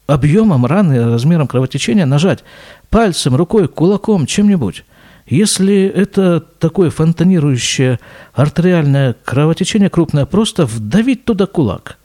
объемом 0.07 0.67
раны, 0.67 1.05
размером 1.05 1.47
кровотечения, 1.47 2.07
нажать 2.07 2.45
пальцем, 2.91 3.35
рукой, 3.37 3.69
кулаком, 3.69 4.27
чем-нибудь. 4.27 4.85
Если 5.27 5.85
это 5.85 6.41
такое 6.41 6.91
фонтанирующее 6.91 7.99
артериальное 8.35 9.15
кровотечение 9.25 9.89
крупное, 9.89 10.27
просто 10.27 10.67
вдавить 10.67 11.25
туда 11.25 11.47
кулак– 11.47 11.99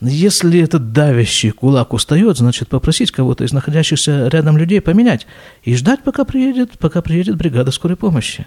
если 0.00 0.60
этот 0.60 0.92
давящий 0.92 1.50
кулак 1.50 1.92
устает, 1.92 2.38
значит 2.38 2.68
попросить 2.68 3.10
кого-то 3.10 3.44
из 3.44 3.52
находящихся 3.52 4.28
рядом 4.28 4.56
людей 4.56 4.80
поменять 4.80 5.26
и 5.62 5.74
ждать, 5.74 6.02
пока 6.02 6.24
приедет, 6.24 6.78
пока 6.78 7.02
приедет 7.02 7.36
бригада 7.36 7.70
скорой 7.70 7.96
помощи. 7.96 8.46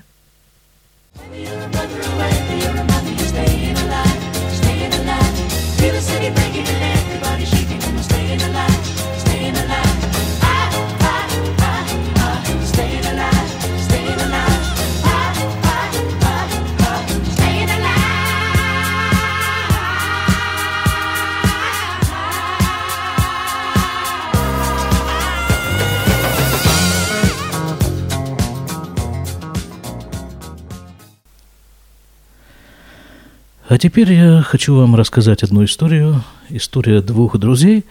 А 33.74 33.80
теперь 33.80 34.14
я 34.14 34.44
хочу 34.44 34.76
вам 34.76 34.96
рассказать 34.96 35.42
одну 35.42 35.66
историю. 35.66 36.24
История 36.50 37.02
двух 37.02 37.40
друзей, 37.40 37.86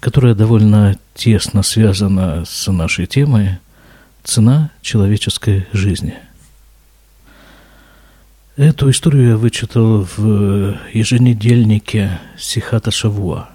которая 0.00 0.34
довольно 0.34 0.98
тесно 1.14 1.62
связана 1.62 2.42
с 2.44 2.66
нашей 2.72 3.06
темой 3.06 3.60
«Цена 4.24 4.72
человеческой 4.80 5.68
жизни». 5.72 6.16
Эту 8.56 8.90
историю 8.90 9.28
я 9.28 9.36
вычитал 9.36 10.08
в 10.16 10.76
еженедельнике 10.92 12.18
Сихата 12.36 12.90
Шавуа. 12.90 13.48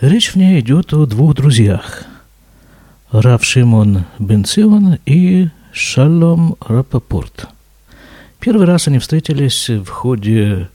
Речь 0.00 0.30
в 0.30 0.36
ней 0.36 0.60
идет 0.60 0.92
о 0.92 1.06
двух 1.06 1.34
друзьях– 1.34 2.04
Рав 3.10 3.44
Шимон 3.44 4.04
Бен 4.20 4.46
и 5.06 5.48
Шалом 5.72 6.54
Рапопорт– 6.60 7.48
Первый 8.40 8.66
раз 8.66 8.88
они 8.88 8.98
встретились 8.98 9.68
в 9.68 9.86
ходе 9.88 10.70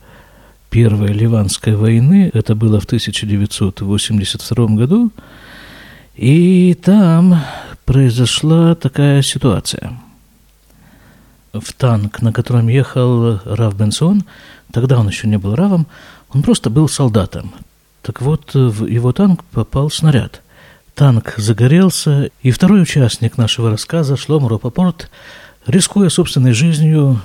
Первой 0.69 1.13
Ливанской 1.13 1.75
войны, 1.75 2.29
это 2.31 2.53
было 2.53 2.79
в 2.79 2.85
1982 2.85 4.65
году, 4.67 5.11
и 6.15 6.75
там 6.75 7.41
произошла 7.85 8.75
такая 8.75 9.23
ситуация. 9.23 9.99
В 11.53 11.73
танк, 11.73 12.21
на 12.21 12.31
котором 12.31 12.67
ехал 12.67 13.39
Рав 13.45 13.75
Бенсон, 13.75 14.25
тогда 14.71 14.99
он 14.99 15.07
еще 15.07 15.27
не 15.27 15.37
был 15.37 15.55
Равом, 15.55 15.87
он 16.29 16.43
просто 16.43 16.69
был 16.69 16.87
солдатом. 16.87 17.51
Так 18.03 18.21
вот, 18.21 18.53
в 18.53 18.85
его 18.85 19.11
танк 19.11 19.43
попал 19.45 19.89
снаряд. 19.89 20.43
Танк 20.93 21.33
загорелся, 21.37 22.29
и 22.43 22.51
второй 22.51 22.83
участник 22.83 23.39
нашего 23.39 23.71
рассказа, 23.71 24.17
Шлом 24.17 24.45
Ропопорт, 24.47 25.09
рискуя 25.65 26.09
собственной 26.09 26.53
жизнью, 26.53 27.21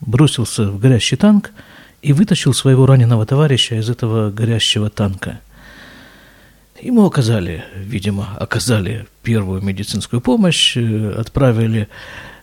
бросился 0.00 0.70
в 0.70 0.78
горящий 0.78 1.16
танк 1.16 1.52
и 2.02 2.12
вытащил 2.12 2.54
своего 2.54 2.86
раненого 2.86 3.26
товарища 3.26 3.76
из 3.76 3.90
этого 3.90 4.30
горящего 4.30 4.90
танка. 4.90 5.40
Ему 6.80 7.06
оказали, 7.06 7.64
видимо, 7.74 8.28
оказали 8.38 9.06
первую 9.22 9.62
медицинскую 9.62 10.20
помощь, 10.20 10.76
э, 10.76 11.14
отправили 11.18 11.88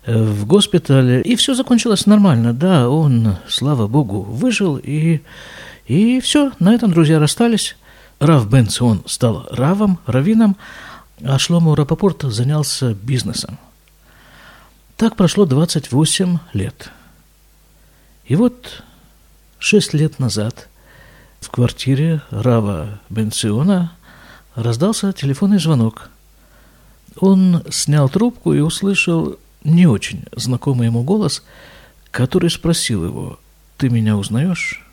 э, 0.06 0.24
в 0.24 0.46
госпиталь, 0.48 1.22
и 1.24 1.36
все 1.36 1.54
закончилось 1.54 2.08
нормально. 2.08 2.52
Да, 2.52 2.90
он, 2.90 3.38
слава 3.48 3.88
богу, 3.88 4.22
выжил, 4.22 4.78
и, 4.78 5.22
и 5.86 6.20
все, 6.20 6.52
на 6.60 6.74
этом 6.74 6.92
друзья 6.92 7.20
расстались. 7.20 7.78
Рав 8.20 8.50
Бенцион 8.50 9.04
стал 9.06 9.48
равом, 9.52 10.00
равином, 10.08 10.58
а 11.24 11.38
Шлому 11.38 11.76
Рапопорт 11.76 12.24
занялся 12.24 12.94
бизнесом. 12.94 13.60
Так 14.98 15.16
прошло 15.16 15.46
28 15.46 16.40
лет– 16.54 16.92
и 18.26 18.36
вот 18.36 18.84
шесть 19.60 19.94
лет 19.94 20.20
назад 20.20 20.70
в 21.42 21.50
квартире 21.50 22.22
Рава 22.30 23.02
Бенциона 23.10 23.92
раздался 24.56 25.12
телефонный 25.12 25.60
звонок. 25.60 26.10
Он 27.18 27.64
снял 27.70 28.08
трубку 28.08 28.54
и 28.54 28.62
услышал 28.62 29.38
не 29.64 29.88
очень 29.88 30.24
знакомый 30.32 30.88
ему 30.88 31.04
голос, 31.04 31.44
который 32.12 32.50
спросил 32.50 33.04
его, 33.04 33.40
«Ты 33.78 33.90
меня 33.90 34.16
узнаешь?» 34.16 34.86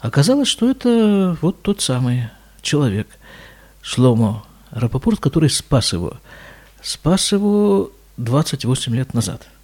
Оказалось, 0.00 0.48
что 0.48 0.70
это 0.70 1.36
вот 1.42 1.62
тот 1.62 1.80
самый 1.82 2.30
человек, 2.62 3.08
Шломо 3.82 4.44
Рапопорт, 4.70 5.20
который 5.20 5.50
спас 5.50 5.92
его. 5.92 6.18
Спас 6.82 7.32
его 7.32 7.90
28 8.16 8.94
лет 8.94 9.12
назад– 9.12 9.46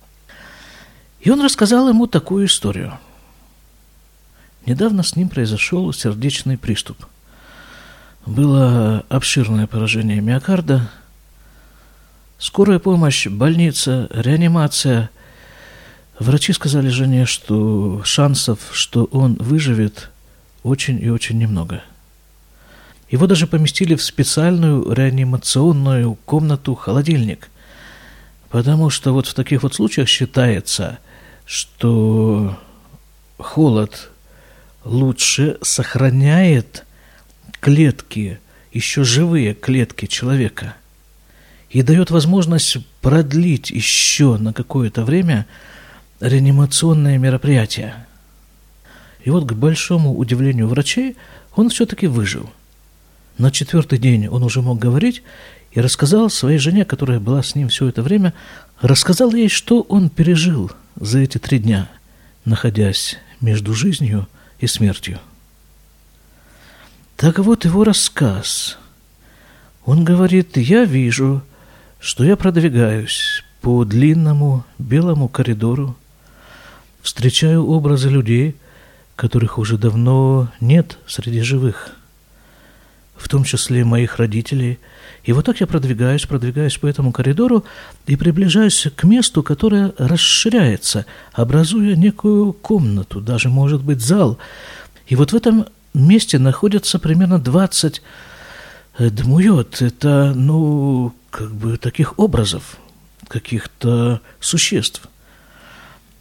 и 1.22 1.30
он 1.30 1.40
рассказал 1.40 1.88
ему 1.88 2.06
такую 2.06 2.46
историю. 2.46 2.98
Недавно 4.66 5.02
с 5.02 5.16
ним 5.16 5.28
произошел 5.28 5.92
сердечный 5.92 6.58
приступ. 6.58 7.06
Было 8.26 9.04
обширное 9.08 9.66
поражение 9.66 10.20
миокарда, 10.20 10.90
скорая 12.38 12.80
помощь, 12.80 13.26
больница, 13.28 14.08
реанимация. 14.12 15.10
Врачи 16.18 16.52
сказали 16.52 16.88
жене, 16.88 17.24
что 17.24 18.02
шансов, 18.04 18.58
что 18.72 19.04
он 19.04 19.34
выживет, 19.34 20.10
очень 20.64 21.00
и 21.00 21.08
очень 21.08 21.38
немного. 21.38 21.82
Его 23.10 23.26
даже 23.26 23.46
поместили 23.46 23.94
в 23.94 24.02
специальную 24.02 24.92
реанимационную 24.92 26.14
комнату 26.24 26.74
холодильник, 26.74 27.48
потому 28.48 28.90
что 28.90 29.12
вот 29.12 29.26
в 29.26 29.34
таких 29.34 29.62
вот 29.62 29.74
случаях 29.74 30.08
считается– 30.08 30.98
что 31.52 32.58
холод 33.36 34.10
лучше 34.86 35.58
сохраняет 35.60 36.86
клетки, 37.60 38.40
еще 38.72 39.04
живые 39.04 39.52
клетки 39.52 40.06
человека. 40.06 40.76
и 41.68 41.82
дает 41.82 42.10
возможность 42.10 42.78
продлить 43.02 43.70
еще 43.70 44.38
на 44.38 44.54
какое-то 44.54 45.04
время 45.04 45.46
реанимационное 46.20 47.18
мероприятие. 47.18 48.06
И 49.22 49.28
вот 49.28 49.46
к 49.46 49.52
большому 49.52 50.16
удивлению 50.16 50.68
врачей 50.68 51.16
он 51.54 51.68
все-таки 51.68 52.06
выжил. 52.06 52.48
На 53.36 53.50
четвертый 53.50 53.98
день 53.98 54.26
он 54.26 54.42
уже 54.42 54.62
мог 54.62 54.78
говорить 54.78 55.22
и 55.72 55.80
рассказал 55.82 56.30
своей 56.30 56.58
жене, 56.58 56.86
которая 56.86 57.20
была 57.20 57.42
с 57.42 57.54
ним 57.54 57.68
все 57.68 57.88
это 57.88 58.02
время, 58.02 58.32
рассказал 58.80 59.32
ей, 59.34 59.48
что 59.48 59.82
он 59.82 60.08
пережил 60.08 60.72
за 61.02 61.18
эти 61.18 61.38
три 61.38 61.58
дня, 61.58 61.90
находясь 62.44 63.18
между 63.40 63.74
жизнью 63.74 64.28
и 64.60 64.68
смертью. 64.68 65.18
Так 67.16 67.40
вот 67.40 67.64
его 67.64 67.82
рассказ. 67.82 68.78
Он 69.84 70.04
говорит, 70.04 70.56
я 70.56 70.84
вижу, 70.84 71.42
что 71.98 72.22
я 72.22 72.36
продвигаюсь 72.36 73.42
по 73.62 73.84
длинному 73.84 74.64
белому 74.78 75.28
коридору, 75.28 75.96
встречаю 77.02 77.66
образы 77.66 78.08
людей, 78.08 78.54
которых 79.16 79.58
уже 79.58 79.78
давно 79.78 80.52
нет 80.60 80.98
среди 81.08 81.40
живых, 81.40 81.96
в 83.16 83.28
том 83.28 83.42
числе 83.42 83.84
моих 83.84 84.18
родителей. 84.18 84.78
И 85.24 85.32
вот 85.32 85.46
так 85.46 85.60
я 85.60 85.66
продвигаюсь, 85.66 86.26
продвигаюсь 86.26 86.76
по 86.78 86.86
этому 86.86 87.12
коридору 87.12 87.64
и 88.06 88.16
приближаюсь 88.16 88.88
к 88.94 89.04
месту, 89.04 89.42
которое 89.42 89.94
расширяется, 89.96 91.06
образуя 91.32 91.94
некую 91.94 92.52
комнату, 92.52 93.20
даже, 93.20 93.48
может 93.48 93.82
быть, 93.82 94.00
зал. 94.00 94.38
И 95.06 95.14
вот 95.14 95.32
в 95.32 95.36
этом 95.36 95.66
месте 95.94 96.38
находится 96.38 96.98
примерно 96.98 97.38
20 97.38 98.02
э, 98.98 99.10
дмует. 99.10 99.80
Это, 99.80 100.32
ну, 100.34 101.14
как 101.30 101.54
бы 101.54 101.76
таких 101.76 102.18
образов, 102.18 102.78
каких-то 103.28 104.20
существ, 104.40 105.02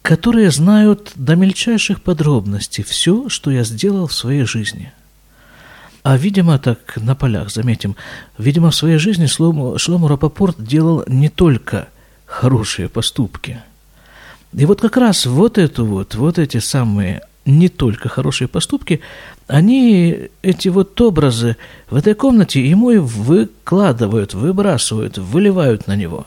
которые 0.02 0.52
знают 0.52 1.12
до 1.16 1.34
мельчайших 1.34 2.02
подробностей 2.02 2.84
все, 2.84 3.28
что 3.28 3.50
я 3.50 3.64
сделал 3.64 4.06
в 4.06 4.14
своей 4.14 4.44
жизни. 4.44 4.92
А, 6.02 6.16
видимо, 6.16 6.58
так 6.58 6.96
на 6.96 7.14
полях, 7.14 7.50
заметим, 7.50 7.96
видимо, 8.36 8.70
в 8.70 8.74
своей 8.74 8.98
жизни 8.98 9.26
Шлому, 9.26 9.78
Шлому 9.78 10.08
Рапопорт 10.08 10.56
делал 10.62 11.04
не 11.06 11.28
только 11.28 11.88
хорошие 12.26 12.88
поступки. 12.88 13.60
И 14.52 14.66
вот 14.66 14.80
как 14.80 14.96
раз 14.96 15.26
вот 15.26 15.58
эту 15.58 15.86
вот, 15.86 16.14
вот 16.14 16.38
эти 16.38 16.58
самые 16.58 17.22
не 17.44 17.68
только 17.68 18.08
хорошие 18.08 18.48
поступки, 18.48 19.00
они, 19.46 20.28
эти 20.42 20.68
вот 20.68 21.00
образы 21.00 21.56
в 21.88 21.96
этой 21.96 22.14
комнате 22.14 22.66
ему 22.68 22.90
и 22.90 22.98
выкладывают, 22.98 24.34
выбрасывают, 24.34 25.18
выливают 25.18 25.86
на 25.86 25.96
него. 25.96 26.26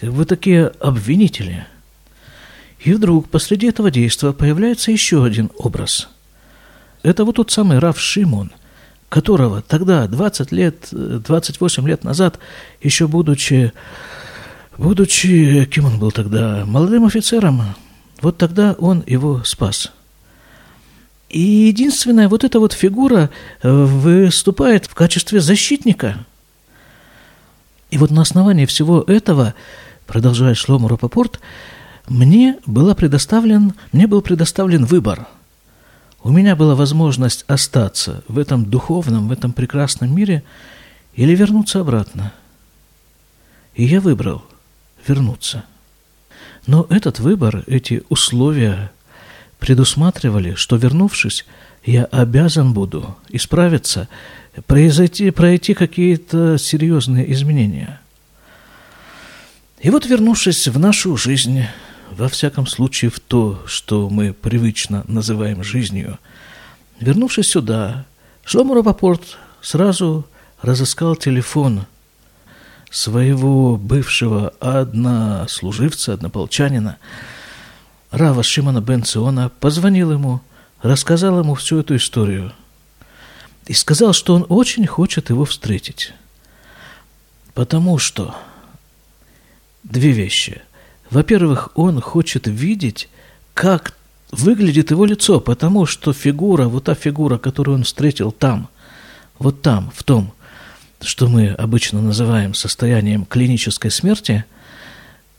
Вы 0.00 0.24
такие 0.24 0.66
обвинители. 0.80 1.66
И 2.80 2.92
вдруг 2.92 3.28
посреди 3.28 3.68
этого 3.68 3.90
действия 3.90 4.32
появляется 4.32 4.92
еще 4.92 5.24
один 5.24 5.50
образ. 5.58 6.08
Это 7.02 7.24
вот 7.24 7.36
тот 7.36 7.50
самый 7.50 7.78
Раф 7.78 7.98
Шимон, 7.98 8.52
которого 9.08 9.62
тогда, 9.62 10.06
20 10.06 10.52
лет, 10.52 10.88
28 10.90 11.88
лет 11.88 12.04
назад, 12.04 12.38
еще 12.82 13.06
будучи, 13.06 13.72
будучи, 14.76 15.64
кем 15.66 15.86
он 15.86 15.98
был 15.98 16.10
тогда, 16.10 16.64
молодым 16.66 17.04
офицером, 17.06 17.62
вот 18.20 18.38
тогда 18.38 18.74
он 18.78 19.02
его 19.06 19.42
спас– 19.44 19.92
и 21.28 21.40
единственная 21.40 22.28
вот 22.28 22.44
эта 22.44 22.58
вот 22.58 22.72
фигура 22.72 23.30
э, 23.62 23.70
выступает 23.70 24.86
в 24.86 24.94
качестве 24.94 25.40
защитника. 25.40 26.24
И 27.90 27.98
вот 27.98 28.10
на 28.10 28.22
основании 28.22 28.66
всего 28.66 29.02
этого, 29.06 29.54
продолжает 30.06 30.56
Шлому 30.56 30.88
Рапопорт, 30.88 31.40
мне, 32.08 32.56
была 32.64 32.94
предоставлен, 32.94 33.74
мне 33.92 34.06
был 34.06 34.22
предоставлен 34.22 34.86
выбор. 34.86 35.26
У 36.22 36.30
меня 36.30 36.56
была 36.56 36.74
возможность 36.74 37.44
остаться 37.46 38.22
в 38.28 38.38
этом 38.38 38.64
духовном, 38.64 39.28
в 39.28 39.32
этом 39.32 39.52
прекрасном 39.52 40.14
мире 40.14 40.42
или 41.14 41.34
вернуться 41.34 41.80
обратно. 41.80 42.32
И 43.74 43.84
я 43.84 44.00
выбрал 44.00 44.44
вернуться. 45.06 45.64
Но 46.66 46.86
этот 46.90 47.18
выбор, 47.20 47.64
эти 47.66 48.02
условия– 48.08 48.90
предусматривали, 49.58 50.54
что, 50.54 50.76
вернувшись, 50.76 51.44
я 51.84 52.04
обязан 52.04 52.72
буду 52.72 53.16
исправиться, 53.28 54.08
произойти, 54.66 55.30
пройти 55.30 55.74
какие-то 55.74 56.58
серьезные 56.58 57.30
изменения. 57.32 58.00
И 59.80 59.90
вот, 59.90 60.06
вернувшись 60.06 60.68
в 60.68 60.78
нашу 60.78 61.16
жизнь, 61.16 61.64
во 62.10 62.28
всяком 62.28 62.66
случае 62.66 63.10
в 63.10 63.20
то, 63.20 63.62
что 63.66 64.08
мы 64.08 64.32
привычно 64.32 65.04
называем 65.08 65.62
жизнью, 65.62 66.18
вернувшись 67.00 67.50
сюда, 67.50 68.06
Шломо 68.44 68.74
Рапопорт 68.74 69.38
сразу 69.60 70.26
разыскал 70.62 71.16
телефон 71.16 71.86
своего 72.90 73.76
бывшего 73.76 74.54
однослуживца, 74.60 76.14
однополчанина, 76.14 76.96
Рава 78.10 78.42
Шимона 78.42 78.80
бен 78.80 79.02
Циона 79.04 79.50
позвонил 79.60 80.12
ему, 80.12 80.40
рассказал 80.80 81.40
ему 81.40 81.54
всю 81.54 81.80
эту 81.80 81.96
историю 81.96 82.52
и 83.66 83.74
сказал, 83.74 84.14
что 84.14 84.34
он 84.34 84.46
очень 84.48 84.86
хочет 84.86 85.28
его 85.28 85.44
встретить. 85.44 86.14
Потому 87.52 87.98
что 87.98 88.34
две 89.82 90.12
вещи. 90.12 90.62
Во-первых, 91.10 91.70
он 91.74 92.00
хочет 92.00 92.46
видеть, 92.46 93.08
как 93.54 93.94
выглядит 94.30 94.90
его 94.90 95.04
лицо, 95.04 95.40
потому 95.40 95.86
что 95.86 96.12
фигура, 96.12 96.68
вот 96.68 96.84
та 96.84 96.94
фигура, 96.94 97.38
которую 97.38 97.76
он 97.76 97.84
встретил 97.84 98.30
там, 98.30 98.68
вот 99.38 99.62
там, 99.62 99.90
в 99.94 100.02
том, 100.02 100.32
что 101.00 101.28
мы 101.28 101.48
обычно 101.48 102.02
называем 102.02 102.54
состоянием 102.54 103.24
клинической 103.24 103.90
смерти– 103.90 104.44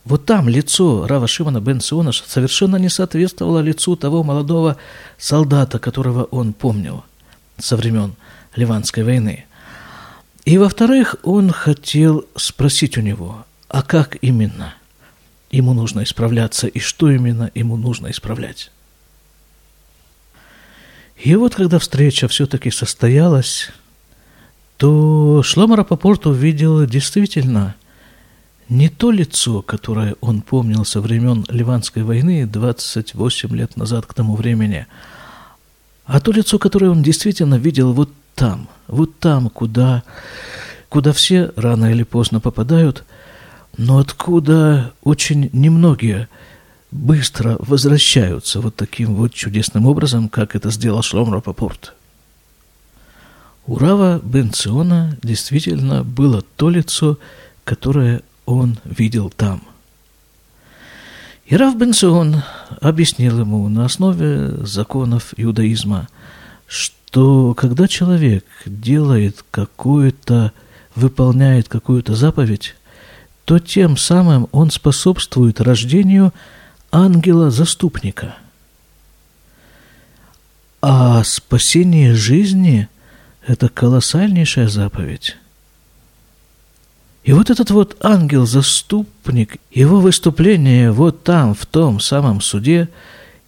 вот 0.04 0.24
там 0.24 0.48
лицо 0.48 1.06
Рава 1.06 1.28
Шимона 1.28 1.60
бен 1.60 1.80
Сиона 1.80 2.12
совершенно 2.12 2.76
не 2.76 2.88
соответствовало 2.88 3.60
лицу 3.60 3.96
того 3.96 4.22
молодого 4.22 4.76
солдата, 5.18 5.78
которого 5.78 6.24
он 6.24 6.52
помнил 6.52 7.04
со 7.58 7.76
времен 7.76 8.14
Ливанской 8.56 9.04
войны. 9.04 9.44
И, 10.46 10.56
во-вторых, 10.56 11.16
он 11.22 11.50
хотел 11.50 12.24
спросить 12.34 12.96
у 12.96 13.02
него, 13.02 13.44
а 13.68 13.82
как 13.82 14.16
именно 14.22 14.74
ему 15.50 15.74
нужно 15.74 16.02
исправляться 16.02 16.66
и 16.66 16.78
что 16.78 17.10
именно 17.10 17.50
ему 17.54 17.76
нужно 17.76 18.10
исправлять. 18.10 18.70
И 21.16 21.34
вот 21.36 21.54
когда 21.54 21.78
встреча 21.78 22.28
все-таки 22.28 22.70
состоялась, 22.70 23.70
то 24.76 25.42
Шлома 25.42 25.76
Рапопорт 25.76 26.26
увидел 26.26 26.86
действительно– 26.86 27.74
не 28.70 28.88
то 28.88 29.10
лицо, 29.10 29.62
которое 29.62 30.14
он 30.20 30.42
помнил 30.42 30.84
со 30.84 31.00
времен 31.00 31.44
Ливанской 31.48 32.04
войны 32.04 32.46
28 32.46 33.56
лет 33.56 33.76
назад 33.76 34.06
к 34.06 34.14
тому 34.14 34.36
времени, 34.36 34.86
а 36.06 36.20
то 36.20 36.30
лицо, 36.30 36.56
которое 36.58 36.90
он 36.90 37.02
действительно 37.02 37.56
видел 37.56 37.92
вот 37.92 38.10
там, 38.36 38.68
вот 38.86 39.18
там, 39.18 39.50
куда, 39.50 40.04
куда 40.88 41.12
все 41.12 41.52
рано 41.56 41.90
или 41.90 42.04
поздно 42.04 42.38
попадают, 42.38 43.04
но 43.76 43.98
откуда 43.98 44.92
очень 45.02 45.50
немногие 45.52 46.28
быстро 46.90 47.56
возвращаются 47.60 48.60
вот 48.60 48.76
таким 48.76 49.14
вот 49.14 49.32
чудесным 49.32 49.86
образом, 49.86 50.28
как 50.28 50.56
это 50.56 50.70
сделал 50.70 51.02
Шлом 51.02 51.32
Рапопорт. 51.32 51.94
У 53.66 53.78
Рава 53.78 54.20
Бенциона 54.24 55.16
действительно 55.22 56.02
было 56.02 56.42
то 56.56 56.70
лицо, 56.70 57.18
которое 57.64 58.22
он 58.46 58.78
видел 58.84 59.30
там. 59.30 59.62
И 61.46 61.56
Рав 61.56 61.76
Бенцион 61.76 62.42
объяснил 62.80 63.40
ему 63.40 63.68
на 63.68 63.84
основе 63.84 64.64
законов 64.64 65.34
иудаизма, 65.36 66.08
что 66.66 67.54
когда 67.54 67.88
человек 67.88 68.44
делает 68.66 69.44
какую-то, 69.50 70.52
выполняет 70.94 71.68
какую-то 71.68 72.14
заповедь, 72.14 72.76
то 73.50 73.58
тем 73.58 73.96
самым 73.96 74.46
он 74.52 74.70
способствует 74.70 75.60
рождению 75.60 76.32
ангела-заступника. 76.92 78.36
А 80.80 81.24
спасение 81.24 82.14
жизни– 82.14 82.88
это 83.48 83.68
колоссальнейшая 83.68 84.68
заповедь. 84.68 85.36
И 87.24 87.32
вот 87.32 87.50
этот 87.50 87.72
вот 87.72 87.96
ангел-заступник, 88.00 89.56
его 89.72 89.98
выступление 89.98 90.92
вот 90.92 91.24
там, 91.24 91.56
в 91.56 91.66
том 91.66 91.98
самом 91.98 92.40
суде, 92.40 92.88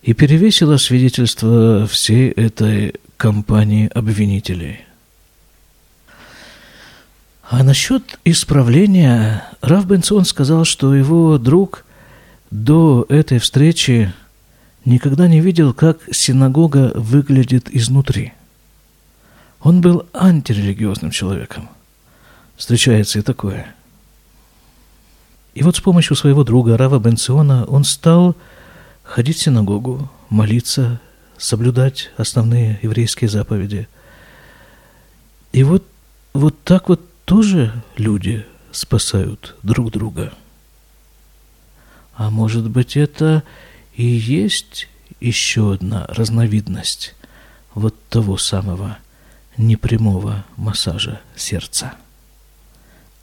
и 0.03 0.15
перевесило 0.15 0.79
свидетельство 0.79 1.87
всей 1.87 2.29
этой 2.31 2.95
компании 3.17 3.89
обвинителей. 3.95 4.81
А 7.53 7.63
насчет 7.63 8.19
исправления, 8.25 9.45
Раф 9.61 9.85
Бенсон 9.85 10.25
сказал, 10.25 10.65
что 10.65 10.95
его 10.95 11.37
друг 11.37 11.85
до 12.51 13.05
этой 13.11 13.41
встречи 13.41 14.11
никогда 14.87 15.29
не 15.29 15.43
видел, 15.43 15.75
как 15.75 15.99
синагога 16.11 16.93
выглядит 16.95 17.69
изнутри. 17.69 18.33
Он 19.61 19.83
был 19.83 20.07
антирелигиозным 20.15 21.11
человеком. 21.11 21.69
Встречается 22.57 23.19
и 23.19 23.23
такое. 23.23 23.75
И 25.53 25.63
вот 25.63 25.77
с 25.77 25.81
помощью 25.81 26.17
своего 26.17 26.45
друга 26.45 26.79
Рава 26.79 26.99
Бенциона 26.99 27.67
он 27.67 27.85
стал 27.85 28.35
ходить 29.03 29.37
в 29.37 29.43
синагогу, 29.43 30.11
молиться, 30.31 31.03
соблюдать 31.37 32.13
основные 32.17 32.79
еврейские 32.81 33.29
заповеди. 33.29 33.89
И 35.53 35.65
вот, 35.65 35.85
вот 36.33 36.57
так 36.65 36.89
вот 36.89 37.12
тоже 37.25 37.73
люди 37.97 38.47
спасают 38.73 39.57
друг 39.63 39.91
друга. 39.91 40.33
А 42.15 42.31
может 42.31 42.69
быть, 42.69 42.97
это 42.97 43.43
и 43.95 44.05
есть 44.05 44.89
еще 45.21 45.75
одна 45.75 46.07
разновидность 46.09 47.15
вот 47.75 47.95
того 48.09 48.37
самого 48.37 48.99
непрямого 49.57 50.45
массажа 50.57 51.21
сердца. 51.37 51.95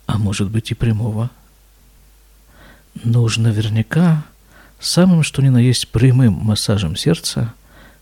А 0.06 0.18
может 0.18 0.50
быть 0.50 0.72
и 0.72 0.76
прямого. 0.76 1.30
Но 3.04 3.24
уж 3.24 3.38
наверняка 3.38 4.24
самым 4.80 5.24
что 5.24 5.42
ни 5.42 5.50
на 5.50 5.58
есть 5.58 5.90
прямым 5.90 6.34
массажем 6.34 6.96
сердца, 6.96 7.54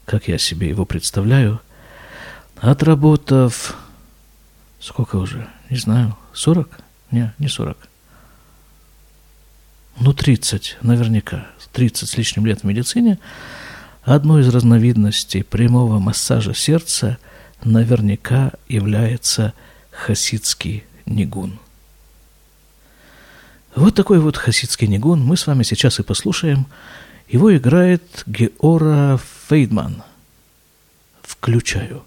как 0.05 0.27
я 0.27 0.37
себе 0.37 0.69
его 0.69 0.85
представляю, 0.85 1.59
отработав 2.57 3.75
сколько 4.79 5.17
уже, 5.17 5.49
не 5.69 5.77
знаю, 5.77 6.15
40? 6.33 6.69
Не, 7.11 7.33
не 7.39 7.47
40. 7.47 7.77
Ну, 9.99 10.13
30, 10.13 10.77
наверняка, 10.81 11.47
30 11.73 12.09
с 12.09 12.17
лишним 12.17 12.45
лет 12.45 12.61
в 12.61 12.63
медицине, 12.65 13.17
одной 14.03 14.41
из 14.41 14.49
разновидностей 14.49 15.43
прямого 15.43 15.99
массажа 15.99 16.53
сердца 16.53 17.17
наверняка 17.63 18.51
является 18.67 19.53
хасидский 19.91 20.83
нигун. 21.05 21.59
Вот 23.75 23.95
такой 23.95 24.19
вот 24.19 24.37
хасидский 24.37 24.87
нигун 24.87 25.23
мы 25.23 25.37
с 25.37 25.47
вами 25.47 25.63
сейчас 25.63 25.99
и 25.99 26.03
послушаем. 26.03 26.67
Его 27.27 27.55
играет 27.55 28.23
Геора 28.25 29.19
Фейдман. 29.47 30.03
Включаю. 31.21 32.03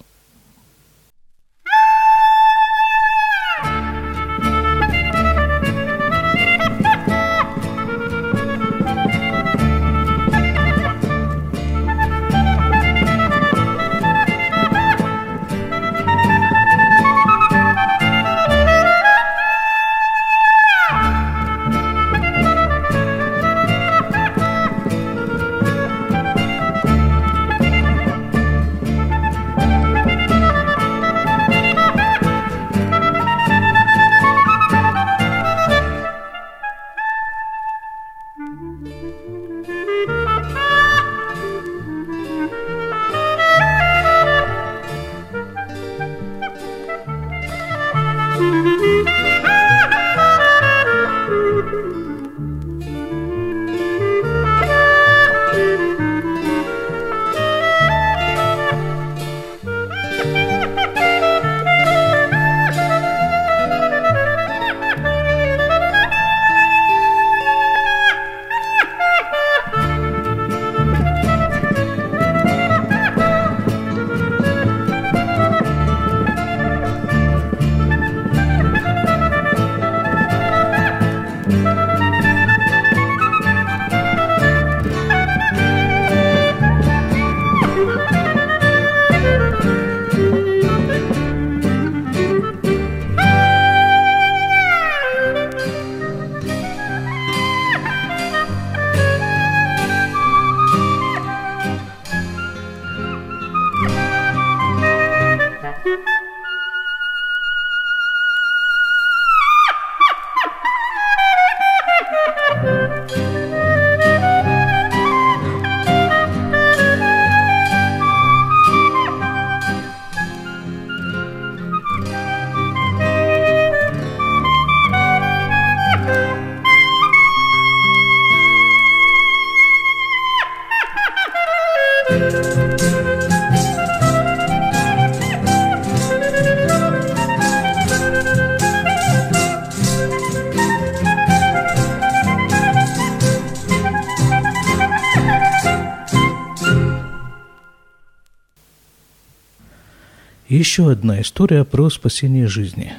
Еще 150.60 150.90
одна 150.90 151.22
история 151.22 151.64
про 151.64 151.88
спасение 151.88 152.46
жизни. 152.46 152.92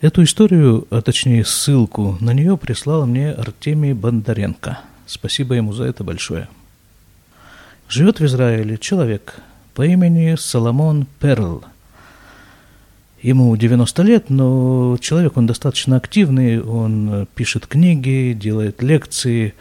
Эту 0.00 0.24
историю, 0.24 0.84
а 0.90 1.00
точнее 1.00 1.44
ссылку 1.44 2.18
на 2.20 2.32
нее 2.32 2.56
прислал 2.56 3.06
мне 3.06 3.30
Артемий 3.30 3.92
Бондаренко. 3.92 4.80
Спасибо 5.06 5.54
ему 5.54 5.72
за 5.72 5.84
это 5.84 6.02
большое. 6.02 6.48
Живет 7.88 8.18
в 8.18 8.24
Израиле 8.26 8.78
человек 8.78 9.36
по 9.74 9.86
имени 9.86 10.34
Соломон 10.36 11.06
Перл. 11.20 11.64
Ему 13.22 13.56
90 13.56 14.02
лет, 14.02 14.28
но 14.28 14.98
человек 15.00 15.36
он 15.36 15.46
достаточно 15.46 15.96
активный, 15.98 16.60
он 16.60 17.28
пишет 17.36 17.68
книги, 17.68 18.36
делает 18.36 18.82
лекции, 18.82 19.54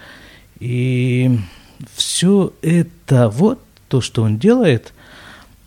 и 0.60 1.38
все 1.94 2.52
это 2.64 3.30
вот, 3.30 3.60
то, 3.90 4.02
что 4.02 4.24
он 4.24 4.40
делает– 4.40 4.92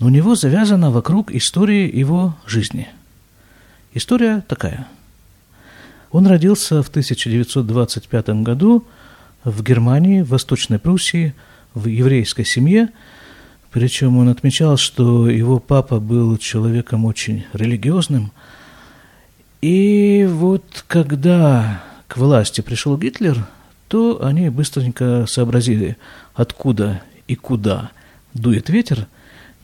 у 0.00 0.09
него 0.09 0.35
завязано 0.35 0.90
вокруг 0.90 1.32
истории 1.32 1.90
его 1.94 2.37
жизни. 2.46 2.88
История 3.94 4.44
такая. 4.46 4.87
Он 6.11 6.26
родился 6.26 6.82
в 6.82 6.88
1925 6.88 8.28
году 8.42 8.85
в 9.44 9.62
Германии, 9.62 10.20
в 10.20 10.28
Восточной 10.28 10.78
Пруссии, 10.78 11.35
в 11.74 11.87
еврейской 11.87 12.44
семье. 12.44 12.90
Причем 13.70 14.18
он 14.18 14.28
отмечал, 14.28 14.76
что 14.76 15.28
его 15.28 15.59
папа 15.59 15.98
был 15.98 16.37
человеком 16.37 17.04
очень 17.06 17.46
религиозным. 17.52 18.32
И 19.62 20.28
вот 20.30 20.85
когда 20.88 21.82
к 22.06 22.18
власти 22.18 22.61
пришел 22.61 22.98
Гитлер, 22.98 23.46
то 23.88 24.22
они 24.22 24.50
быстренько 24.50 25.24
сообразили, 25.26 25.96
откуда 26.35 27.00
и 27.28 27.35
куда 27.35 27.90
дует 28.35 28.68
ветер– 28.68 29.06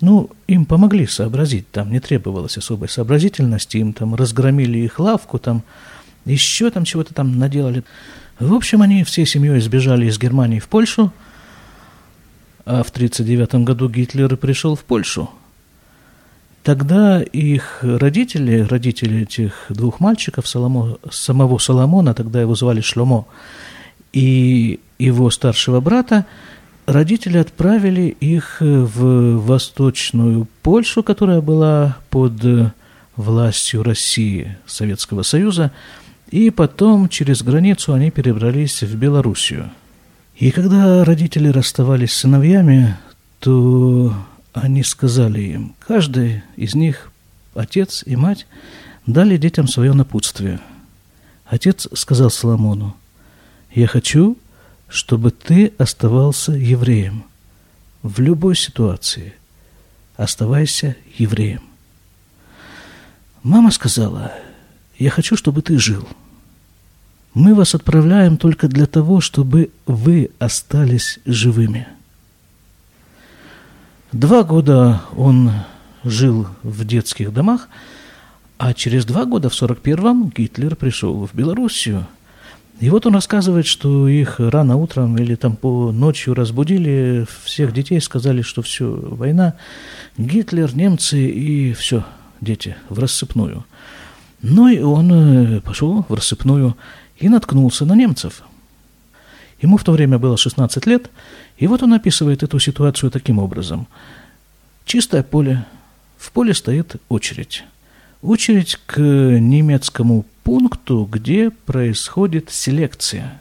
Ну, 0.02 0.30
им 0.48 0.64
помогли 0.64 1.06
сообразить, 1.06 1.70
там 1.70 1.92
не 1.92 2.00
требовалось 2.00 2.58
особой 2.58 2.88
сообразительности, 2.88 3.76
им 3.76 3.92
там 3.92 4.16
разгромили 4.16 4.78
их 4.78 4.98
лавку, 4.98 5.38
там 5.38 5.62
еще 6.24 6.70
там 6.70 6.84
чего-то 6.84 7.14
там 7.14 7.38
наделали. 7.38 7.84
В 8.40 8.52
общем, 8.52 8.82
они 8.82 9.04
всей 9.04 9.26
семьей 9.26 9.60
сбежали 9.60 10.06
из 10.06 10.18
Германии 10.18 10.58
в 10.58 10.66
Польшу, 10.66 11.12
а 12.64 12.82
в 12.82 12.90
1939 12.90 13.64
году 13.64 13.88
Гитлер 13.88 14.36
пришел 14.36 14.74
в 14.74 14.82
Польшу. 14.82 15.30
Тогда 16.64 17.22
их 17.22 17.78
родители, 17.82 18.58
родители 18.58 19.22
этих 19.22 19.66
двух 19.68 20.00
мальчиков, 20.00 20.48
Соломо, 20.48 20.98
самого 21.12 21.58
Соломона, 21.58 22.12
тогда 22.12 22.40
его 22.40 22.56
звали 22.56 22.80
Шломо, 22.80 23.26
и 24.12 24.80
его 24.98 25.30
старшего 25.30 25.80
брата, 25.80 26.26
родители 26.86 27.38
отправили 27.38 28.16
их 28.20 28.58
в 28.60 29.36
Восточную 29.38 30.48
Польшу, 30.62 31.02
которая 31.02 31.40
была 31.40 31.96
под 32.10 32.72
властью 33.16 33.82
России, 33.82 34.56
Советского 34.66 35.22
Союза, 35.22 35.72
и 36.30 36.50
потом 36.50 37.08
через 37.08 37.42
границу 37.42 37.92
они 37.92 38.10
перебрались 38.10 38.82
в 38.82 38.96
Белоруссию. 38.96 39.70
И 40.36 40.50
когда 40.50 41.04
родители 41.04 41.48
расставались 41.48 42.12
с 42.12 42.20
сыновьями, 42.20 42.96
то 43.38 44.14
они 44.52 44.82
сказали 44.82 45.40
им, 45.40 45.74
каждый 45.86 46.42
из 46.56 46.74
них, 46.74 47.10
отец 47.54 48.02
и 48.06 48.16
мать, 48.16 48.46
дали 49.06 49.36
детям 49.36 49.68
свое 49.68 49.92
напутствие. 49.92 50.60
Отец 51.46 51.86
сказал 51.94 52.30
Соломону, 52.30 52.96
«Я 53.74 53.86
хочу, 53.86 54.38
чтобы 54.92 55.30
ты 55.30 55.72
оставался 55.78 56.52
евреем. 56.52 57.24
В 58.02 58.20
любой 58.20 58.54
ситуации 58.54 59.32
оставайся 60.16 60.96
евреем». 61.16 61.62
Мама 63.42 63.70
сказала, 63.70 64.32
«Я 64.98 65.10
хочу, 65.10 65.36
чтобы 65.36 65.62
ты 65.62 65.78
жил. 65.78 66.06
Мы 67.32 67.54
вас 67.54 67.74
отправляем 67.74 68.36
только 68.36 68.68
для 68.68 68.86
того, 68.86 69.20
чтобы 69.20 69.70
вы 69.86 70.30
остались 70.38 71.18
живыми». 71.24 71.88
Два 74.12 74.42
года 74.44 75.00
он 75.16 75.52
жил 76.04 76.46
в 76.62 76.84
детских 76.84 77.32
домах, 77.32 77.68
а 78.58 78.74
через 78.74 79.06
два 79.06 79.24
года, 79.24 79.48
в 79.48 79.54
41-м, 79.54 80.28
Гитлер 80.28 80.76
пришел 80.76 81.26
в 81.26 81.34
Белоруссию. 81.34 82.06
И 82.80 82.90
вот 82.90 83.06
он 83.06 83.14
рассказывает, 83.14 83.66
что 83.66 84.08
их 84.08 84.40
рано 84.40 84.76
утром 84.76 85.16
или 85.16 85.34
там 85.34 85.56
по 85.56 85.92
ночью 85.92 86.34
разбудили, 86.34 87.26
всех 87.44 87.72
детей 87.72 88.00
сказали, 88.00 88.42
что 88.42 88.62
все, 88.62 88.86
война, 88.86 89.54
Гитлер, 90.18 90.74
немцы 90.74 91.28
и 91.28 91.72
все, 91.74 92.04
дети, 92.40 92.76
в 92.88 92.98
рассыпную. 92.98 93.64
Ну 94.40 94.68
и 94.68 94.80
он 94.80 95.12
э, 95.12 95.60
пошел 95.60 96.04
в 96.08 96.14
рассыпную 96.14 96.76
и 97.18 97.28
наткнулся 97.28 97.84
на 97.84 97.94
немцев. 97.94 98.42
Ему 99.60 99.76
в 99.76 99.84
то 99.84 99.92
время 99.92 100.18
было 100.18 100.36
16 100.36 100.86
лет– 100.86 101.10
и 101.62 101.68
вот 101.68 101.80
он 101.80 101.92
описывает 101.94 102.42
эту 102.42 102.58
ситуацию 102.58 103.10
таким 103.12 103.38
образом. 103.38 103.86
Чистое 104.84 105.22
поле, 105.22 105.64
в 106.18 106.32
поле 106.32 106.54
стоит 106.54 106.96
очередь. 107.08 107.62
Очередь 108.22 108.78
к 108.86 108.98
немецкому 109.00 110.24
пункту, 110.44 111.08
где 111.10 111.50
происходит 111.50 112.50
селекция. 112.50 113.40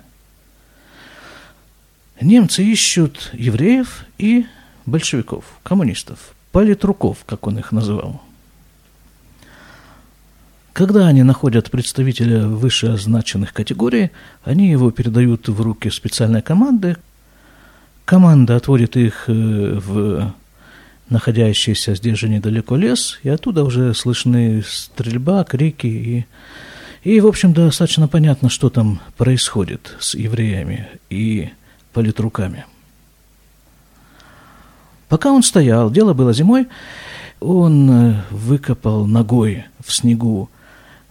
Немцы 2.20 2.63
ищут 2.63 3.30
евреев 3.34 4.06
и 4.17 4.46
большевиков, 4.86 5.46
коммунистов, 5.63 6.34
политруков, 6.52 7.20
как 7.26 7.48
он 7.48 7.60
их 7.60 7.72
называл. 7.72 8.22
Когда 10.74 11.08
они 11.08 11.24
находят 11.24 11.70
представителя 11.70 12.48
вышеозначенных 12.48 13.54
категорий, 13.54 14.12
они 14.44 14.70
его 14.70 14.89
передают 14.91 15.48
в 15.48 15.62
руки 15.62 15.89
специальной 15.89 16.41
команды, 16.41 16.98
Команда 18.12 18.58
отводит 18.58 18.98
их 18.98 19.26
э, 19.28 19.80
в 19.80 20.34
находящийся 21.12 21.95
здесь 21.95 22.17
же 22.17 22.30
недалеко 22.30 22.76
лес, 22.76 23.19
и 23.24 23.30
оттуда 23.30 23.63
уже 23.63 23.93
слышны 23.93 24.63
стрельба, 24.67 25.43
крики, 25.43 25.88
и, 25.88 26.26
и 27.04 27.19
в 27.19 27.28
общем, 27.28 27.54
достаточно 27.54 28.08
понятно, 28.08 28.50
что 28.50 28.69
там 28.69 29.02
происходит 29.17 29.95
с 30.00 30.15
евреями 30.15 30.88
и 31.10 31.50
политруками. 31.93 32.65
Пока 35.10 35.32
он 35.32 35.43
стоял, 35.43 35.91
дело 35.91 36.13
было 36.13 36.34
зимой, 36.34 36.67
он 37.39 37.91
э, 37.91 38.24
выкопал 38.32 39.06
ногой 39.06 39.65
в 39.86 39.93
снегу 39.93 40.50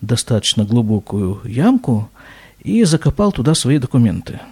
достаточно 0.01 0.65
глубокую 0.65 1.41
ямку 1.45 2.11
и 2.61 2.85
закопал 2.85 3.31
туда 3.31 3.55
свои 3.55 3.79
документы– 3.79 4.41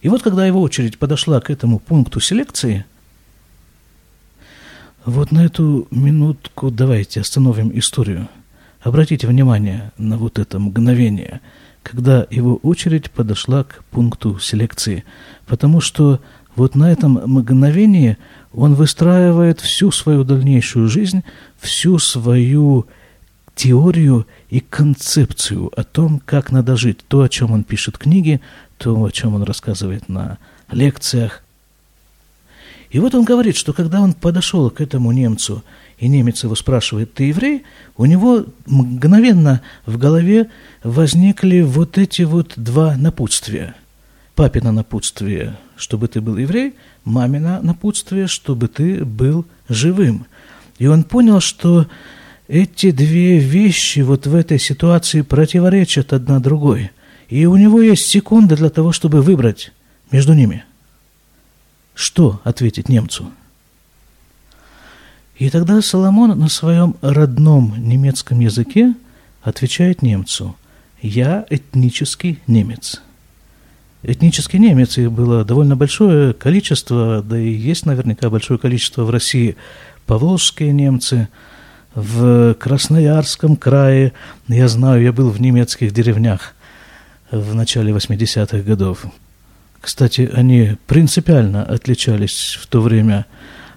и 0.00 0.08
вот 0.08 0.22
когда 0.22 0.46
его 0.46 0.60
очередь 0.60 0.98
подошла 0.98 1.40
к 1.40 1.50
этому 1.50 1.78
пункту 1.78 2.20
селекции, 2.20 2.84
вот 5.10 5.32
на 5.32 5.44
эту 5.44 5.88
минутку 5.90 6.70
давайте 6.70 7.20
остановим 7.20 7.70
историю. 7.78 8.28
Обратите 8.82 9.26
внимание 9.26 9.90
на 9.96 10.18
вот 10.18 10.38
это 10.38 10.58
мгновение, 10.58 11.40
когда 11.82 12.26
его 12.30 12.56
очередь 12.56 13.10
подошла 13.10 13.64
к 13.64 13.84
пункту 13.90 14.38
селекции, 14.38 15.04
потому 15.46 15.80
что 15.80 16.20
вот 16.56 16.74
на 16.74 16.92
этом 16.92 17.12
мгновении 17.24 18.18
он 18.52 18.74
выстраивает 18.74 19.60
всю 19.60 19.90
свою 19.92 20.24
дальнейшую 20.24 20.88
жизнь, 20.88 21.22
всю 21.58 21.98
свою 21.98 22.86
теорию 23.54 24.26
и 24.50 24.60
концепцию 24.60 25.72
о 25.74 25.84
том, 25.84 26.20
как 26.24 26.52
надо 26.52 26.76
жить, 26.76 26.98
то, 27.08 27.22
о 27.22 27.28
чем 27.28 27.52
он 27.52 27.64
пишет 27.64 27.96
книги, 27.96 28.40
то, 28.76 29.02
о 29.02 29.10
чем 29.10 29.34
он 29.34 29.42
рассказывает 29.42 30.08
на 30.08 30.38
лекциях. 30.70 31.42
И 32.90 32.98
вот 33.00 33.14
он 33.14 33.24
говорит, 33.24 33.56
что 33.56 33.72
когда 33.72 34.00
он 34.00 34.14
подошел 34.14 34.70
к 34.70 34.80
этому 34.80 35.12
немцу, 35.12 35.62
и 35.98 36.08
немец 36.08 36.42
его 36.44 36.54
спрашивает, 36.54 37.12
ты 37.12 37.24
еврей, 37.24 37.64
у 37.96 38.06
него 38.06 38.46
мгновенно 38.66 39.60
в 39.84 39.98
голове 39.98 40.48
возникли 40.82 41.60
вот 41.60 41.98
эти 41.98 42.22
вот 42.22 42.54
два 42.56 42.96
напутствия. 42.96 43.74
Папина 44.34 44.72
напутствие, 44.72 45.56
чтобы 45.76 46.08
ты 46.08 46.20
был 46.20 46.36
еврей, 46.36 46.74
мамина 47.04 47.60
напутствие, 47.60 48.26
чтобы 48.26 48.68
ты 48.68 49.04
был 49.04 49.44
живым. 49.68 50.26
И 50.78 50.86
он 50.86 51.02
понял, 51.02 51.40
что 51.40 51.88
эти 52.46 52.92
две 52.92 53.38
вещи 53.38 54.00
вот 54.00 54.26
в 54.26 54.34
этой 54.34 54.58
ситуации 54.58 55.22
противоречат 55.22 56.12
одна 56.12 56.38
другой. 56.38 56.90
И 57.28 57.44
у 57.44 57.56
него 57.56 57.82
есть 57.82 58.06
секунда 58.06 58.56
для 58.56 58.70
того, 58.70 58.92
чтобы 58.92 59.20
выбрать 59.20 59.72
между 60.10 60.32
ними. 60.32 60.64
Что 61.98 62.40
ответить 62.44 62.88
немцу? 62.88 63.32
И 65.36 65.50
тогда 65.50 65.82
Соломон 65.82 66.38
на 66.38 66.48
своем 66.48 66.94
родном 67.00 67.74
немецком 67.76 68.38
языке 68.38 68.94
отвечает 69.42 70.00
немцу 70.00 70.54
«Я 71.02 71.44
этнический 71.50 72.38
немец». 72.46 73.02
Этнический 74.04 74.60
немец, 74.60 74.96
их 74.96 75.10
было 75.10 75.44
довольно 75.44 75.74
большое 75.74 76.34
количество, 76.34 77.20
да 77.20 77.36
и 77.36 77.50
есть 77.50 77.84
наверняка 77.84 78.30
большое 78.30 78.60
количество 78.60 79.02
в 79.02 79.10
России. 79.10 79.56
Поволжские 80.06 80.72
немцы– 80.72 81.26
в 81.96 82.54
Красноярском 82.54 83.56
крае, 83.56 84.12
я 84.46 84.68
знаю, 84.68 85.02
я 85.02 85.12
был 85.12 85.30
в 85.30 85.40
немецких 85.40 85.92
деревнях 85.92 86.54
в 87.32 87.56
начале 87.56 87.92
80-х 87.92 88.58
годов. 88.58 89.06
Кстати, 89.80 90.28
они 90.32 90.76
принципиально 90.86 91.62
отличались 91.62 92.58
в 92.60 92.66
то 92.66 92.80
время 92.80 93.26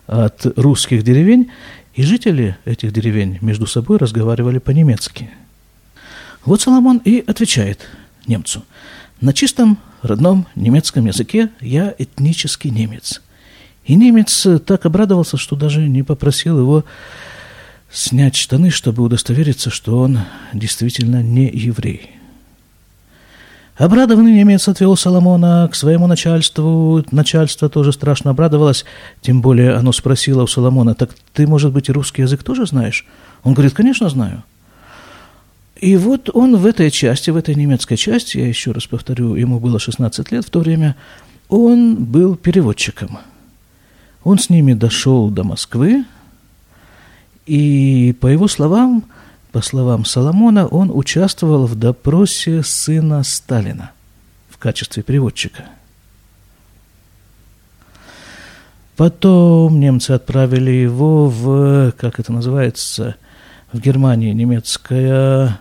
от 0.07 0.45
русских 0.57 1.03
деревень, 1.03 1.51
и 1.93 2.03
жители 2.03 2.57
этих 2.65 2.91
деревень 2.91 3.37
между 3.41 3.67
собой 3.67 3.97
разговаривали 3.97 4.57
по-немецки. 4.57 5.29
Вот 6.45 6.61
Соломон 6.61 7.01
и 7.03 7.23
отвечает 7.25 7.87
немцу. 8.25 8.63
На 9.19 9.33
чистом 9.33 9.77
родном 10.01 10.47
немецком 10.55 11.05
языке 11.05 11.49
я 11.59 11.93
этнический 11.97 12.71
немец. 12.71 13.21
И 13.85 13.95
немец 13.95 14.47
так 14.65 14.85
обрадовался, 14.85 15.37
что 15.37 15.55
даже 15.55 15.87
не 15.87 16.03
попросил 16.03 16.59
его 16.59 16.85
снять 17.91 18.35
штаны, 18.35 18.69
чтобы 18.69 19.03
удостовериться, 19.03 19.69
что 19.69 19.99
он 19.99 20.19
действительно 20.53 21.21
не 21.21 21.45
еврей. 21.47 22.11
Обрадованный 23.81 24.31
немец 24.31 24.67
отвел 24.67 24.95
Соломона 24.95 25.67
к 25.71 25.73
своему 25.73 26.05
начальству. 26.05 27.03
Начальство 27.09 27.67
тоже 27.67 27.91
страшно 27.91 28.29
обрадовалось, 28.29 28.85
тем 29.21 29.41
более 29.41 29.73
оно 29.73 29.91
спросило 29.91 30.43
у 30.43 30.47
Соломона, 30.47 30.93
так 30.93 31.09
ты, 31.33 31.47
может 31.47 31.71
быть, 31.73 31.89
русский 31.89 32.21
язык 32.21 32.43
тоже 32.43 32.67
знаешь? 32.67 33.07
Он 33.43 33.55
говорит, 33.55 33.73
конечно, 33.73 34.07
знаю. 34.07 34.43
И 35.77 35.97
вот 35.97 36.29
он 36.31 36.57
в 36.57 36.67
этой 36.67 36.91
части, 36.91 37.31
в 37.31 37.35
этой 37.35 37.55
немецкой 37.55 37.95
части, 37.95 38.37
я 38.37 38.47
еще 38.47 38.71
раз 38.71 38.85
повторю, 38.85 39.33
ему 39.33 39.59
было 39.59 39.79
16 39.79 40.31
лет 40.31 40.45
в 40.45 40.51
то 40.51 40.59
время, 40.59 40.95
он 41.49 41.95
был 41.95 42.35
переводчиком. 42.35 43.17
Он 44.23 44.37
с 44.37 44.51
ними 44.51 44.73
дошел 44.73 45.31
до 45.31 45.43
Москвы, 45.43 46.05
И 47.47 48.15
по 48.21 48.27
его 48.27 48.47
словам, 48.47 49.05
по 49.51 49.61
словам 49.61 50.05
Соломона, 50.05 50.67
он 50.67 50.91
участвовал 50.91 51.65
в 51.65 51.75
допросе 51.75 52.63
сына 52.63 53.23
Сталина 53.23 53.91
в 54.49 54.57
качестве 54.57 55.03
переводчика. 55.03 55.65
Потом 58.95 59.79
немцы 59.79 60.11
отправили 60.11 60.71
его 60.71 61.27
в, 61.27 61.91
как 61.97 62.19
это 62.19 62.31
называется, 62.31 63.15
в 63.71 63.79
Германии, 63.79 64.31
немецкая 64.31 65.59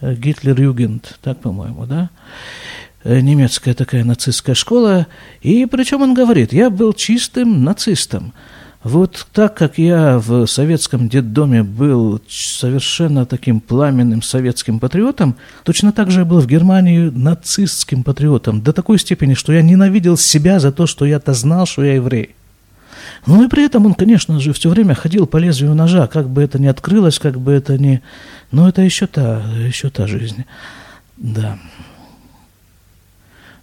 э, 0.00 0.14
Гитлер-Югент, 0.14 1.18
так, 1.20 1.40
по-моему, 1.40 1.84
да? 1.84 2.10
Э, 3.02 3.20
немецкая 3.20 3.74
такая 3.74 4.04
нацистская 4.04 4.54
школа. 4.54 5.06
И 5.42 5.66
причем 5.66 6.02
он 6.02 6.14
говорит, 6.14 6.52
я 6.52 6.70
был 6.70 6.92
чистым 6.92 7.64
нацистом. 7.64 8.32
Вот 8.82 9.26
так 9.34 9.56
как 9.56 9.76
я 9.76 10.18
в 10.18 10.46
советском 10.46 11.10
детдоме 11.10 11.62
был 11.62 12.18
совершенно 12.28 13.26
таким 13.26 13.60
пламенным 13.60 14.22
советским 14.22 14.78
патриотом, 14.78 15.36
точно 15.64 15.92
так 15.92 16.10
же 16.10 16.20
я 16.20 16.24
был 16.24 16.40
в 16.40 16.46
Германии 16.46 17.10
нацистским 17.10 18.02
патриотом, 18.02 18.62
до 18.62 18.72
такой 18.72 18.98
степени, 18.98 19.34
что 19.34 19.52
я 19.52 19.60
ненавидел 19.60 20.16
себя 20.16 20.60
за 20.60 20.72
то, 20.72 20.86
что 20.86 21.04
я-то 21.04 21.34
знал, 21.34 21.66
что 21.66 21.84
я 21.84 21.96
еврей. 21.96 22.34
Ну 23.26 23.44
и 23.44 23.48
при 23.48 23.66
этом 23.66 23.84
он, 23.84 23.92
конечно 23.92 24.40
же, 24.40 24.54
все 24.54 24.70
время 24.70 24.94
ходил 24.94 25.26
по 25.26 25.36
лезвию 25.36 25.74
ножа, 25.74 26.06
как 26.06 26.30
бы 26.30 26.42
это 26.42 26.58
ни 26.58 26.66
открылось, 26.66 27.18
как 27.18 27.38
бы 27.38 27.52
это 27.52 27.76
ни... 27.76 28.00
Но 28.50 28.66
это 28.66 28.80
еще 28.80 29.06
та, 29.06 29.42
еще 29.58 29.90
та 29.90 30.06
жизнь. 30.06 30.46
Да. 31.18 31.58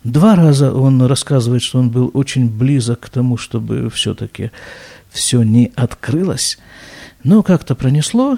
Два 0.03 0.35
раза 0.35 0.71
он 0.71 1.01
рассказывает, 1.01 1.63
что 1.63 1.79
он 1.79 1.89
был 1.89 2.11
очень 2.13 2.47
близок 2.47 2.99
к 2.99 3.09
тому, 3.09 3.35
чтобы 3.35 3.89
все-таки 3.89 4.51
все 5.11 5.43
не 5.43 5.71
открылось, 5.75 6.57
но 7.23 7.43
как-то 7.43 7.75
пронесло, 7.75 8.37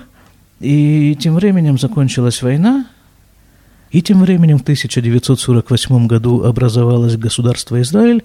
и 0.60 1.16
тем 1.20 1.36
временем 1.36 1.78
закончилась 1.78 2.42
война, 2.42 2.86
и 3.92 4.02
тем 4.02 4.22
временем 4.22 4.60
в 4.60 4.62
1948 4.62 6.08
году 6.08 6.44
образовалось 6.44 7.18
государство 7.18 7.82
Израиль, 7.82 8.24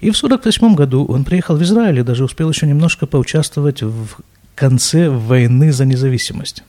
и 0.00 0.10
в 0.10 0.16
1948 0.16 0.74
году 0.74 1.04
он 1.04 1.24
приехал 1.24 1.56
в 1.56 1.62
Израиль 1.62 1.98
и 1.98 2.02
даже 2.02 2.24
успел 2.24 2.50
еще 2.50 2.66
немножко 2.66 3.06
поучаствовать 3.06 3.82
в 3.82 4.08
конце 4.54 5.08
войны 5.08 5.72
за 5.72 5.84
независимость. 5.84 6.62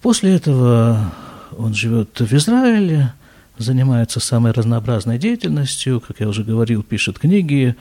После 0.00 0.34
этого 0.34 1.12
он 1.56 1.74
живет 1.74 2.20
в 2.20 2.32
Израиле, 2.34 3.12
занимается 3.58 4.20
самой 4.20 4.52
разнообразной 4.52 5.18
деятельностью, 5.18 6.00
как 6.00 6.20
я 6.20 6.28
уже 6.28 6.44
говорил, 6.44 6.82
пишет 6.82 7.18
книги, 7.18 7.76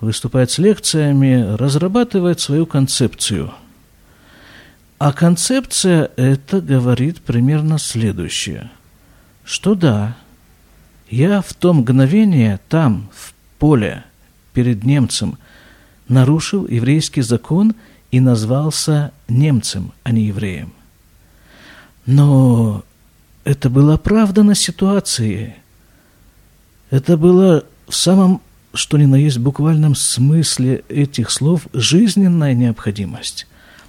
выступает 0.00 0.50
с 0.50 0.58
лекциями, 0.58 1.56
разрабатывает 1.56 2.40
свою 2.40 2.66
концепцию. 2.66 3.52
А 4.98 5.12
концепция 5.12 6.10
это 6.16 6.60
говорит 6.60 7.20
примерно 7.20 7.78
следующее, 7.78 8.70
что 9.44 9.74
да, 9.74 10.16
я 11.08 11.40
в 11.40 11.54
то 11.54 11.72
мгновение 11.72 12.60
там, 12.68 13.08
в 13.14 13.32
поле, 13.58 14.04
перед 14.52 14.84
немцем, 14.84 15.38
нарушил 16.08 16.66
еврейский 16.66 17.22
закон 17.22 17.74
и 18.10 18.20
назвался 18.20 19.12
немцем, 19.28 19.92
а 20.02 20.10
не 20.10 20.24
евреем. 20.24 20.72
Но 22.06 22.82
это 23.44 23.70
было 23.70 23.94
оправдано 23.94 24.54
ситуацией. 24.54 25.54
Это 26.90 27.16
было 27.16 27.64
в 27.86 27.94
самом 27.94 28.40
что 28.78 28.96
ни 28.96 29.04
на 29.04 29.16
есть 29.16 29.38
буквальном 29.38 29.94
смысле 29.94 30.84
этих 30.88 31.30
слов 31.30 31.66
жизненная 31.72 32.54
необходимость. 32.54 33.46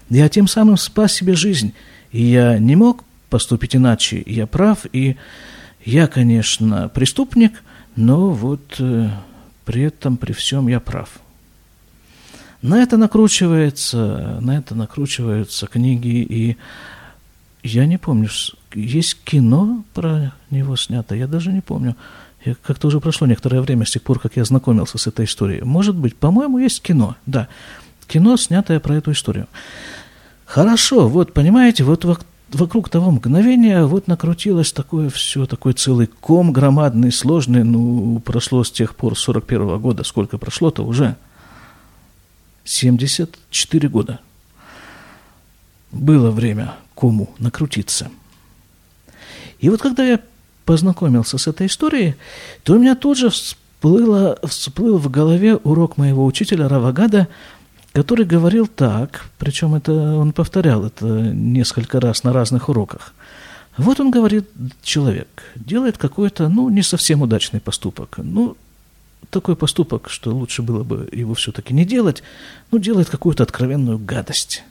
Я 0.09 0.27
тем 0.27 0.47
самым 0.47 0.77
спас 0.77 1.13
себе 1.13 1.35
жизнь, 1.35 1.73
и 2.11 2.23
я 2.23 2.57
не 2.57 2.75
мог 2.75 3.03
поступить 3.29 3.75
иначе. 3.75 4.23
Я 4.25 4.47
прав, 4.47 4.85
и 4.91 5.15
я, 5.85 6.07
конечно, 6.07 6.89
преступник, 6.89 7.63
но 7.95 8.31
вот 8.31 8.75
э, 8.79 9.09
при 9.65 9.83
этом, 9.83 10.17
при 10.17 10.33
всем 10.33 10.67
я 10.67 10.79
прав. 10.79 11.19
На 12.61 12.81
это 12.81 12.97
накручивается, 12.97 14.39
на 14.41 14.57
это 14.57 14.75
накручиваются 14.75 15.67
книги, 15.67 16.23
и 16.23 16.57
я 17.63 17.85
не 17.85 17.97
помню, 17.97 18.29
есть 18.73 19.23
кино 19.23 19.83
про 19.93 20.33
него 20.49 20.75
снято, 20.75 21.15
я 21.15 21.27
даже 21.27 21.53
не 21.53 21.61
помню. 21.61 21.95
Как-то 22.63 22.87
уже 22.87 22.99
прошло 22.99 23.27
некоторое 23.27 23.61
время 23.61 23.85
с 23.85 23.91
тех 23.91 24.01
пор, 24.01 24.19
как 24.19 24.37
я 24.37 24.45
знакомился 24.45 24.97
с 24.97 25.07
этой 25.07 25.25
историей. 25.25 25.61
Может 25.61 25.95
быть, 25.95 26.15
по-моему, 26.15 26.57
есть 26.59 26.81
кино, 26.81 27.15
да. 27.25 27.49
Кино, 28.07 28.37
снятое 28.37 28.79
про 28.79 28.95
эту 28.95 29.11
историю. 29.11 29.47
Хорошо, 30.45 31.07
вот, 31.07 31.33
понимаете, 31.33 31.83
вот 31.83 32.05
вокруг 32.51 32.89
того 32.89 33.11
мгновения 33.11 33.83
вот 33.83 34.07
накрутилось 34.07 34.71
такое 34.71 35.09
все, 35.09 35.45
такой 35.45 35.73
целый 35.73 36.07
ком 36.07 36.51
громадный, 36.51 37.11
сложный, 37.11 37.63
ну, 37.63 38.19
прошло 38.19 38.63
с 38.63 38.71
тех 38.71 38.95
пор, 38.95 39.17
с 39.17 39.21
41 39.21 39.61
-го 39.61 39.79
года, 39.79 40.03
сколько 40.03 40.37
прошло-то 40.37 40.83
уже? 40.83 41.17
74 42.63 43.89
года. 43.89 44.19
Было 45.91 46.31
время 46.31 46.75
кому 46.95 47.29
накрутиться. 47.39 48.09
И 49.59 49.69
вот 49.69 49.81
когда 49.81 50.05
я 50.05 50.19
познакомился 50.69 51.39
с 51.39 51.47
этой 51.47 51.65
историей, 51.65 52.13
то 52.61 52.73
у 52.73 52.77
меня 52.77 52.95
тут 52.95 53.17
же 53.17 53.31
всплыло, 53.31 54.37
всплыл 54.43 54.99
в 54.99 55.09
голове 55.09 55.55
урок 55.55 55.97
моего 55.97 56.23
учителя 56.27 56.67
Равагада, 56.67 57.27
который 57.91 58.23
говорил 58.23 58.67
так, 58.67 59.25
причем 59.39 59.73
это 59.73 59.91
он 59.91 60.31
повторял 60.31 60.85
это 60.85 61.05
несколько 61.07 61.99
раз 61.99 62.23
на 62.23 62.33
разных 62.33 62.69
уроках. 62.69 63.15
Вот 63.77 63.99
он 63.99 64.11
говорит, 64.11 64.47
человек 64.83 65.27
делает 65.55 65.97
какой-то, 65.97 66.49
ну, 66.49 66.69
не 66.69 66.83
совсем 66.83 67.23
удачный 67.23 67.59
поступок. 67.59 68.19
Ну, 68.19 68.55
такой 69.31 69.55
поступок, 69.55 70.07
что 70.11 70.35
лучше 70.35 70.61
было 70.61 70.83
бы 70.83 71.09
его 71.11 71.33
все-таки 71.33 71.73
не 71.73 71.83
делать, 71.83 72.21
ну, 72.69 72.77
делает 72.77 73.09
какую-то 73.09 73.41
откровенную 73.41 73.97
гадость. 73.97 74.63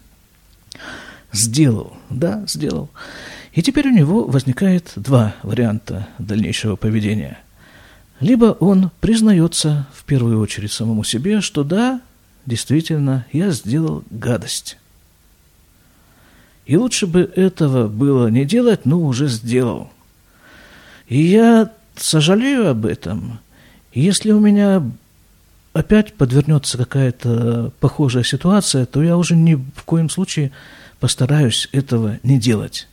Сделал, 1.32 1.96
да, 2.08 2.44
сделал. 2.46 2.88
И 3.58 3.62
теперь 3.62 3.88
у 3.88 3.90
него 3.90 4.22
возникает 4.22 4.92
два 4.94 5.34
варианта 5.42 6.06
дальнейшего 6.20 6.76
поведения. 6.76 7.38
Либо 8.20 8.56
он 8.60 8.92
признается 9.00 9.88
в 9.92 10.04
первую 10.04 10.38
очередь 10.38 10.70
самому 10.70 11.02
себе, 11.02 11.40
что 11.40 11.64
да, 11.64 12.00
действительно, 12.46 13.26
я 13.32 13.50
сделал 13.50 14.04
гадость. 14.10 14.78
И 16.66 16.76
лучше 16.76 17.08
бы 17.08 17.32
этого 17.34 17.88
было 17.88 18.28
не 18.28 18.44
делать, 18.44 18.86
но 18.86 19.00
уже 19.00 19.26
сделал. 19.26 19.90
И 21.08 21.20
я 21.20 21.72
сожалею 21.96 22.70
об 22.70 22.86
этом. 22.86 23.40
Если 23.92 24.30
у 24.30 24.38
меня 24.38 24.88
опять 25.72 26.14
подвернется 26.14 26.78
какая-то 26.78 27.72
похожая 27.80 28.22
ситуация, 28.22 28.86
то 28.86 29.02
я 29.02 29.16
уже 29.16 29.34
ни 29.34 29.56
в 29.56 29.82
коем 29.82 30.10
случае 30.10 30.52
постараюсь 31.00 31.68
этого 31.72 32.20
не 32.22 32.38
делать. 32.38 32.86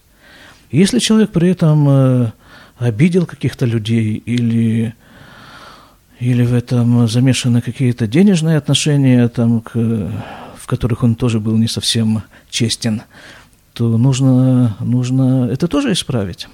Если 0.76 1.00
человек 1.00 1.32
при 1.32 1.52
этом 1.52 1.88
э, 1.88 2.32
обидел 2.80 3.26
каких-то 3.26 3.66
людей 3.66 4.22
или, 4.26 4.94
или 6.20 6.44
в 6.44 6.54
этом 6.54 7.08
замешаны 7.08 7.62
какие-то 7.62 8.08
денежные 8.08 8.58
отношения, 8.58 9.26
там, 9.30 9.62
к, 9.62 9.72
в 9.74 10.68
которых 10.68 11.02
он 11.04 11.16
тоже 11.16 11.40
был 11.40 11.56
не 11.56 11.70
совсем 11.70 12.24
честен, 12.50 13.04
то 13.72 13.98
нужно, 13.98 14.76
нужно 14.82 15.48
это 15.50 15.70
тоже 15.70 15.94
исправить. 15.94 16.50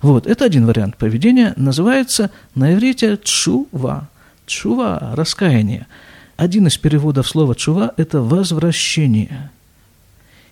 Вот, 0.00 0.28
это 0.28 0.44
один 0.44 0.64
вариант 0.66 0.96
поведения, 0.96 1.54
называется 1.56 2.30
на 2.54 2.72
иврите 2.72 3.18
чува. 3.20 4.08
Чува– 4.46 5.12
раскаяние. 5.16 5.88
Один 6.36 6.68
из 6.68 6.78
переводов 6.78 7.26
слова 7.26 7.56
чува– 7.56 7.94
это 7.96 8.22
возвращение– 8.22 9.50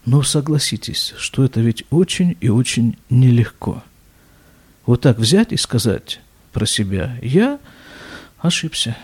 но 0.06 0.22
согласитесь, 0.22 1.12
что 1.18 1.44
это 1.44 1.60
ведь 1.60 1.84
очень 1.90 2.36
и 2.40 2.48
очень 2.48 2.96
нелегко. 3.10 3.82
Вот 4.86 5.00
так 5.00 5.18
взять 5.18 5.52
и 5.52 5.56
сказать 5.56 6.20
про 6.52 6.64
себя, 6.64 7.18
я 7.20 7.58
ошибся, 8.38 8.96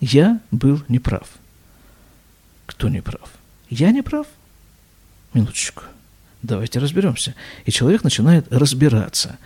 я 0.00 0.40
был 0.50 0.82
неправ. 0.88 1.28
Кто 2.66 2.90
не 2.90 3.00
прав? 3.00 3.30
Я 3.70 3.90
не 3.90 4.02
прав? 4.02 4.26
Минуточку. 5.32 5.82
Давайте 6.42 6.78
разберемся. 6.78 7.34
И 7.64 7.72
человек 7.72 8.04
начинает 8.04 8.52
разбираться. 8.52 9.38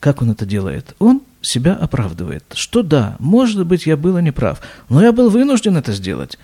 Как 0.00 0.22
он 0.22 0.30
это 0.30 0.46
делает? 0.46 0.96
Он 0.98 1.22
себя 1.42 1.74
оправдывает. 1.74 2.44
Что 2.54 2.82
да, 2.82 3.16
может 3.18 3.64
быть, 3.66 3.86
я 3.86 3.96
был 3.96 4.18
неправ, 4.18 4.60
но 4.88 5.02
я 5.02 5.12
был 5.12 5.30
вынужден 5.30 5.76
это 5.76 5.92
сделать. 5.92 6.38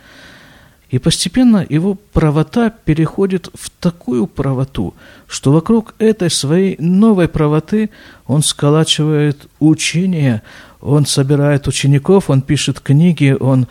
И 0.91 0.99
постепенно 0.99 1.67
его 1.69 1.95
правота 1.95 2.71
переходит 2.71 3.51
в 3.55 3.69
такую 3.69 4.27
правоту, 4.27 4.95
что 5.27 5.53
вокруг 5.53 5.95
этой 5.99 6.31
своей 6.31 6.77
новой 6.79 7.29
правоты 7.29 7.91
он 8.27 8.43
сколачивает 8.43 9.49
учение, 9.61 10.43
он 10.81 11.05
собирает 11.05 11.69
учеников, 11.69 12.31
он 12.31 12.41
пишет 12.41 12.81
книги, 12.81 13.37
он 13.39 13.67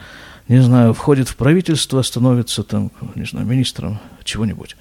не 0.47 0.61
знаю, 0.61 0.93
входит 0.93 1.27
в 1.27 1.35
правительство, 1.35 2.01
становится 2.01 2.63
там, 2.63 2.91
не 3.15 3.25
знаю, 3.25 3.45
министром 3.45 3.99
чего-нибудь. 4.23 4.77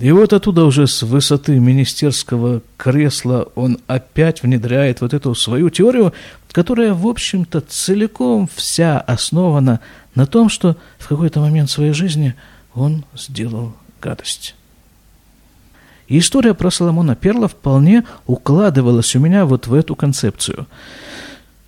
И 0.00 0.10
вот 0.10 0.32
оттуда 0.32 0.64
уже 0.64 0.88
с 0.88 1.02
высоты 1.02 1.60
министерского 1.60 2.60
кресла 2.76 3.48
он 3.54 3.78
опять 3.86 4.42
внедряет 4.42 5.00
вот 5.00 5.14
эту 5.14 5.34
свою 5.36 5.70
теорию, 5.70 6.12
которая, 6.50 6.92
в 6.92 7.06
общем-то, 7.06 7.60
целиком 7.60 8.48
вся 8.52 8.98
основана 8.98 9.80
на 10.16 10.26
том, 10.26 10.48
что 10.48 10.76
в 10.98 11.06
какой-то 11.06 11.38
момент 11.38 11.70
своей 11.70 11.92
жизни 11.92 12.34
он 12.74 13.04
сделал 13.16 13.72
гадость. 14.02 14.56
И 16.08 16.18
история 16.18 16.54
про 16.54 16.70
Соломона 16.70 17.14
Перла 17.14 17.46
вполне 17.46 18.04
укладывалась 18.26 19.14
у 19.14 19.20
меня 19.20 19.46
вот 19.46 19.68
в 19.68 19.74
эту 19.74 19.94
концепцию– 19.94 20.66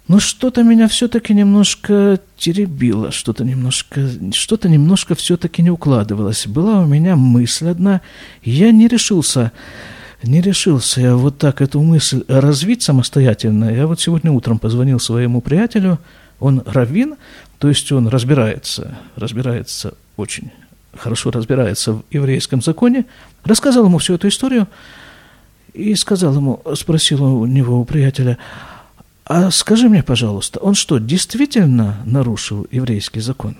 но 0.09 0.21
что-то 0.21 0.63
меня 0.63 0.89
все-таки 0.89 1.35
немножко 1.35 2.19
теребило, 2.39 3.13
что-то 3.13 3.45
немножко, 3.45 4.09
что-то 4.33 4.71
немножко 4.71 5.15
все-таки 5.15 5.61
не 5.61 5.71
укладывалось. 5.71 6.47
Была 6.47 6.81
у 6.81 6.87
меня 6.87 7.15
мысль 7.15 7.69
одна, 7.69 8.01
я 8.43 8.73
не 8.73 8.89
решился, 8.89 9.53
не 10.23 10.41
решился 10.41 11.03
я 11.03 11.15
вот 11.15 11.37
так 11.37 11.61
эту 11.61 11.83
мысль 11.83 12.25
развить 12.27 12.83
самостоятельно. 12.83 13.71
Я 13.71 13.87
вот 13.87 14.01
сегодня 14.01 14.33
утром 14.33 14.59
позвонил 14.59 14.99
своему 14.99 15.43
приятелю, 15.43 15.99
он 16.41 16.63
раввин, 16.65 17.17
то 17.59 17.69
есть 17.69 17.91
он 17.93 18.09
разбирается, 18.09 18.99
разбирается 19.17 19.95
очень 20.17 20.51
хорошо 20.97 21.31
разбирается 21.31 21.95
в 21.95 22.05
еврейском 22.11 22.63
законе, 22.63 23.07
рассказал 23.45 23.87
ему 23.87 23.99
всю 23.99 24.15
эту 24.15 24.29
историю 24.29 24.67
и 25.73 25.95
сказал 25.95 26.35
ему, 26.35 26.63
спросил 26.75 27.25
у 27.25 27.47
него, 27.47 27.81
у 27.81 27.85
приятеля, 27.85 28.39
а 29.25 29.51
скажи 29.51 29.89
мне, 29.89 30.03
пожалуйста, 30.03 30.59
он 30.61 30.75
что, 30.75 30.99
действительно 30.99 32.03
нарушил 32.05 32.67
еврейский 32.71 33.21
закон? 33.21 33.57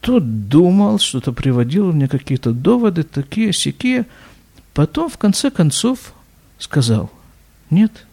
Тот 0.00 0.48
думал, 0.48 0.98
что-то 0.98 1.32
приводил 1.32 1.92
мне 1.92 2.08
какие-то 2.08 2.52
доводы, 2.52 3.02
такие, 3.02 3.52
сякие. 3.52 4.06
Потом, 4.74 5.10
в 5.10 5.18
конце 5.18 5.50
концов, 5.50 6.12
сказал, 6.58 7.10
нет, 7.70 8.06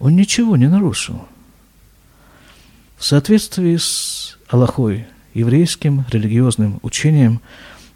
он 0.00 0.16
ничего 0.16 0.56
не 0.56 0.68
нарушил. 0.68 1.26
В 3.02 3.04
соответствии 3.04 3.76
с 3.76 4.38
Аллахой, 4.46 5.06
еврейским 5.34 6.06
религиозным 6.12 6.78
учением, 6.82 7.40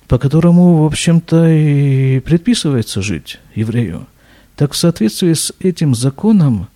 по 0.08 0.18
которому, 0.18 0.82
в 0.82 0.84
общем-то, 0.84 1.48
и 1.48 2.18
предписывается 2.18 3.00
жить 3.02 3.38
еврею– 3.54 4.06
так 4.56 4.72
в 4.72 4.76
соответствии 4.76 5.34
с 5.34 5.52
этим 5.60 5.94
законом 5.94 6.68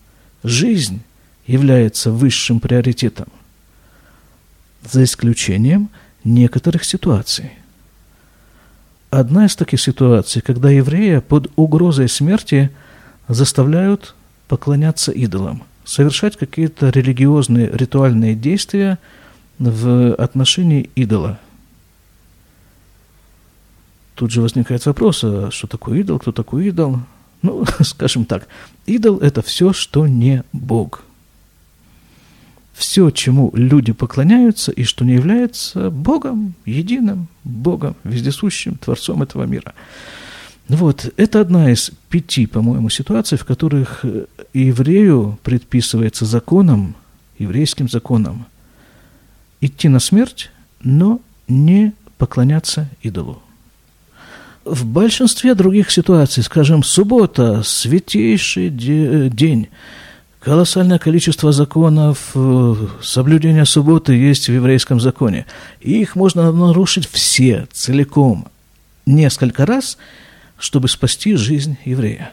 жизнь 0.44 1.00
является 1.46 2.12
высшим 2.12 2.60
приоритетом, 2.60 3.26
за 4.88 5.02
исключением 5.02 5.88
некоторых 6.22 6.84
ситуаций. 6.84 7.50
Одна 9.10 9.46
из 9.46 9.56
таких 9.56 9.80
ситуаций, 9.80 10.40
когда 10.40 10.70
еврея 10.70 11.20
под 11.20 11.50
угрозой 11.56 12.08
смерти 12.08 12.70
заставляют 13.26 14.14
поклоняться 14.46 15.10
идолам, 15.10 15.64
совершать 15.84 16.36
какие-то 16.36 16.90
религиозные 16.90 17.70
ритуальные 17.70 18.34
действия 18.34 18.98
в 19.58 20.14
отношении 20.14 20.90
идола. 20.94 21.38
Тут 24.14 24.30
же 24.30 24.42
возникает 24.42 24.84
вопрос, 24.86 25.24
а 25.24 25.50
что 25.50 25.66
такое 25.66 26.00
идол, 26.00 26.18
кто 26.18 26.32
такой 26.32 26.68
идол? 26.68 27.00
Ну, 27.42 27.64
скажем 27.80 28.24
так, 28.24 28.48
идол– 28.86 29.18
это 29.20 29.42
все, 29.42 29.72
что 29.72 30.06
не 30.06 30.44
Бог. 30.52 31.04
Все, 32.74 33.10
чему 33.10 33.50
люди 33.54 33.92
поклоняются 33.92 34.72
и 34.72 34.84
что 34.84 35.04
не 35.04 35.14
является 35.14 35.90
Богом, 35.90 36.54
единым 36.64 37.28
Богом, 37.44 37.94
вездесущим 38.04 38.76
Творцом 38.76 39.22
этого 39.22 39.44
мира. 39.44 39.74
Вот, 40.70 41.12
это 41.16 41.40
одна 41.40 41.72
из 41.72 41.90
пяти, 42.10 42.46
по-моему, 42.46 42.90
ситуаций, 42.90 43.36
в 43.36 43.44
которых 43.44 44.04
э, 44.04 44.26
еврею 44.54 45.36
предписывается 45.42 46.26
законом, 46.26 46.94
еврейским 47.40 47.88
законом, 47.88 48.46
идти 49.60 49.88
на 49.88 49.98
смерть, 49.98 50.50
но 50.80 51.20
не 51.48 51.92
поклоняться 52.18 52.88
идолу. 53.02 53.42
В 54.64 54.86
большинстве 54.86 55.56
других 55.56 55.90
ситуаций, 55.90 56.44
скажем, 56.44 56.84
суббота, 56.84 57.62
святейший 57.64 58.70
день, 58.70 59.70
колоссальное 60.38 61.00
количество 61.00 61.50
законов 61.50 62.30
э, 62.36 62.74
соблюдения 63.02 63.64
субботы 63.64 64.12
есть 64.12 64.48
в 64.48 64.52
еврейском 64.52 65.00
законе. 65.00 65.46
Их 65.80 66.14
можно 66.14 66.52
нарушить 66.52 67.08
все, 67.10 67.66
целиком, 67.72 68.46
несколько 69.04 69.66
раз, 69.66 69.98
чтобы 70.60 70.88
спасти 70.88 71.34
жизнь 71.34 71.78
еврея. 71.84 72.32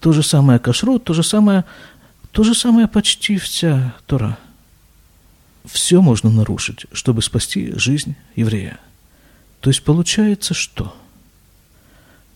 То 0.00 0.12
же 0.12 0.22
самое 0.22 0.58
кашрут, 0.60 1.04
то 1.04 1.12
же 1.12 1.22
самое, 1.22 1.64
то 2.30 2.44
же 2.44 2.54
самое 2.54 2.86
почти 2.86 3.38
вся 3.38 3.94
Тора. 4.06 4.38
Все 5.64 6.00
можно 6.00 6.30
нарушить, 6.30 6.86
чтобы 6.92 7.22
спасти 7.22 7.72
жизнь 7.76 8.14
еврея. 8.36 8.78
То 9.60 9.68
есть 9.68 9.82
получается 9.82 10.54
что? 10.54 10.94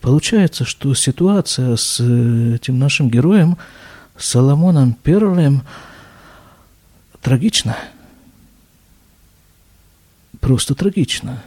Получается, 0.01 0.65
что 0.65 0.93
ситуация 0.95 1.77
с 1.77 1.99
э, 2.01 2.55
этим 2.55 2.77
нашим 2.77 3.09
героем 3.09 3.57
Соломоном 4.17 4.93
Перлем 4.93 5.63
трагична. 7.21 7.77
Просто 10.41 10.75
трагична. 10.75 11.41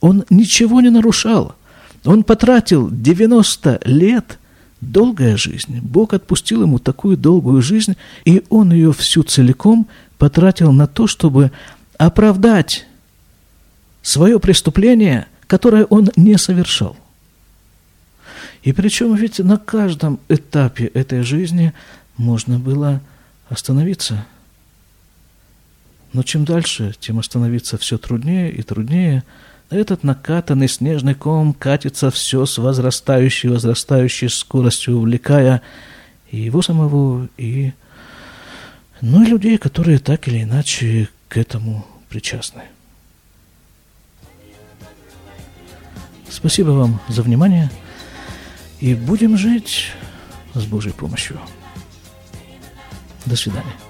Он 0.00 0.24
ничего 0.30 0.80
не 0.80 0.90
нарушал. 0.90 1.56
Он 2.04 2.22
потратил 2.22 2.88
90 2.90 3.80
лет, 3.84 4.38
долгая 4.80 5.36
жизнь. 5.36 5.80
Бог 5.80 6.14
отпустил 6.14 6.62
ему 6.62 6.78
такую 6.78 7.16
долгую 7.16 7.62
жизнь, 7.62 7.96
и 8.24 8.44
он 8.48 8.72
ее 8.72 8.92
всю 8.92 9.22
целиком 9.22 9.88
потратил 10.18 10.72
на 10.72 10.86
то, 10.86 11.06
чтобы 11.06 11.50
оправдать 11.96 12.86
свое 14.02 14.38
преступление, 14.38 15.26
которое 15.46 15.84
он 15.84 16.10
не 16.16 16.38
совершал. 16.38 16.96
И 18.62 18.72
причем 18.72 19.14
ведь 19.14 19.38
на 19.38 19.56
каждом 19.56 20.20
этапе 20.28 20.86
этой 20.86 21.22
жизни 21.22 21.72
можно 22.16 22.58
было 22.58 23.00
остановиться. 23.48 24.26
Но 26.12 26.22
чем 26.22 26.44
дальше, 26.44 26.94
тем 26.98 27.18
остановиться 27.18 27.78
все 27.78 27.98
труднее 27.98 28.52
и 28.52 28.62
труднее. 28.62 29.24
Этот 29.70 30.02
накатанный 30.02 30.68
снежный 30.68 31.14
ком 31.14 31.52
катится 31.52 32.10
все 32.10 32.46
с 32.46 32.56
возрастающей, 32.56 33.50
возрастающей 33.50 34.30
скоростью, 34.30 34.96
увлекая 34.96 35.60
и 36.30 36.38
его 36.38 36.62
самого, 36.62 37.28
и, 37.36 37.72
ну, 39.02 39.22
и 39.22 39.26
людей, 39.26 39.58
которые 39.58 39.98
так 39.98 40.26
или 40.26 40.42
иначе 40.42 41.08
к 41.28 41.36
этому 41.36 41.86
причастны. 42.08 42.62
Спасибо 46.30 46.70
вам 46.70 47.00
за 47.08 47.22
внимание. 47.22 47.70
И 48.80 48.94
будем 48.94 49.36
жить 49.36 49.92
с 50.54 50.64
Божьей 50.64 50.92
помощью. 50.92 51.38
До 53.26 53.36
свидания. 53.36 53.87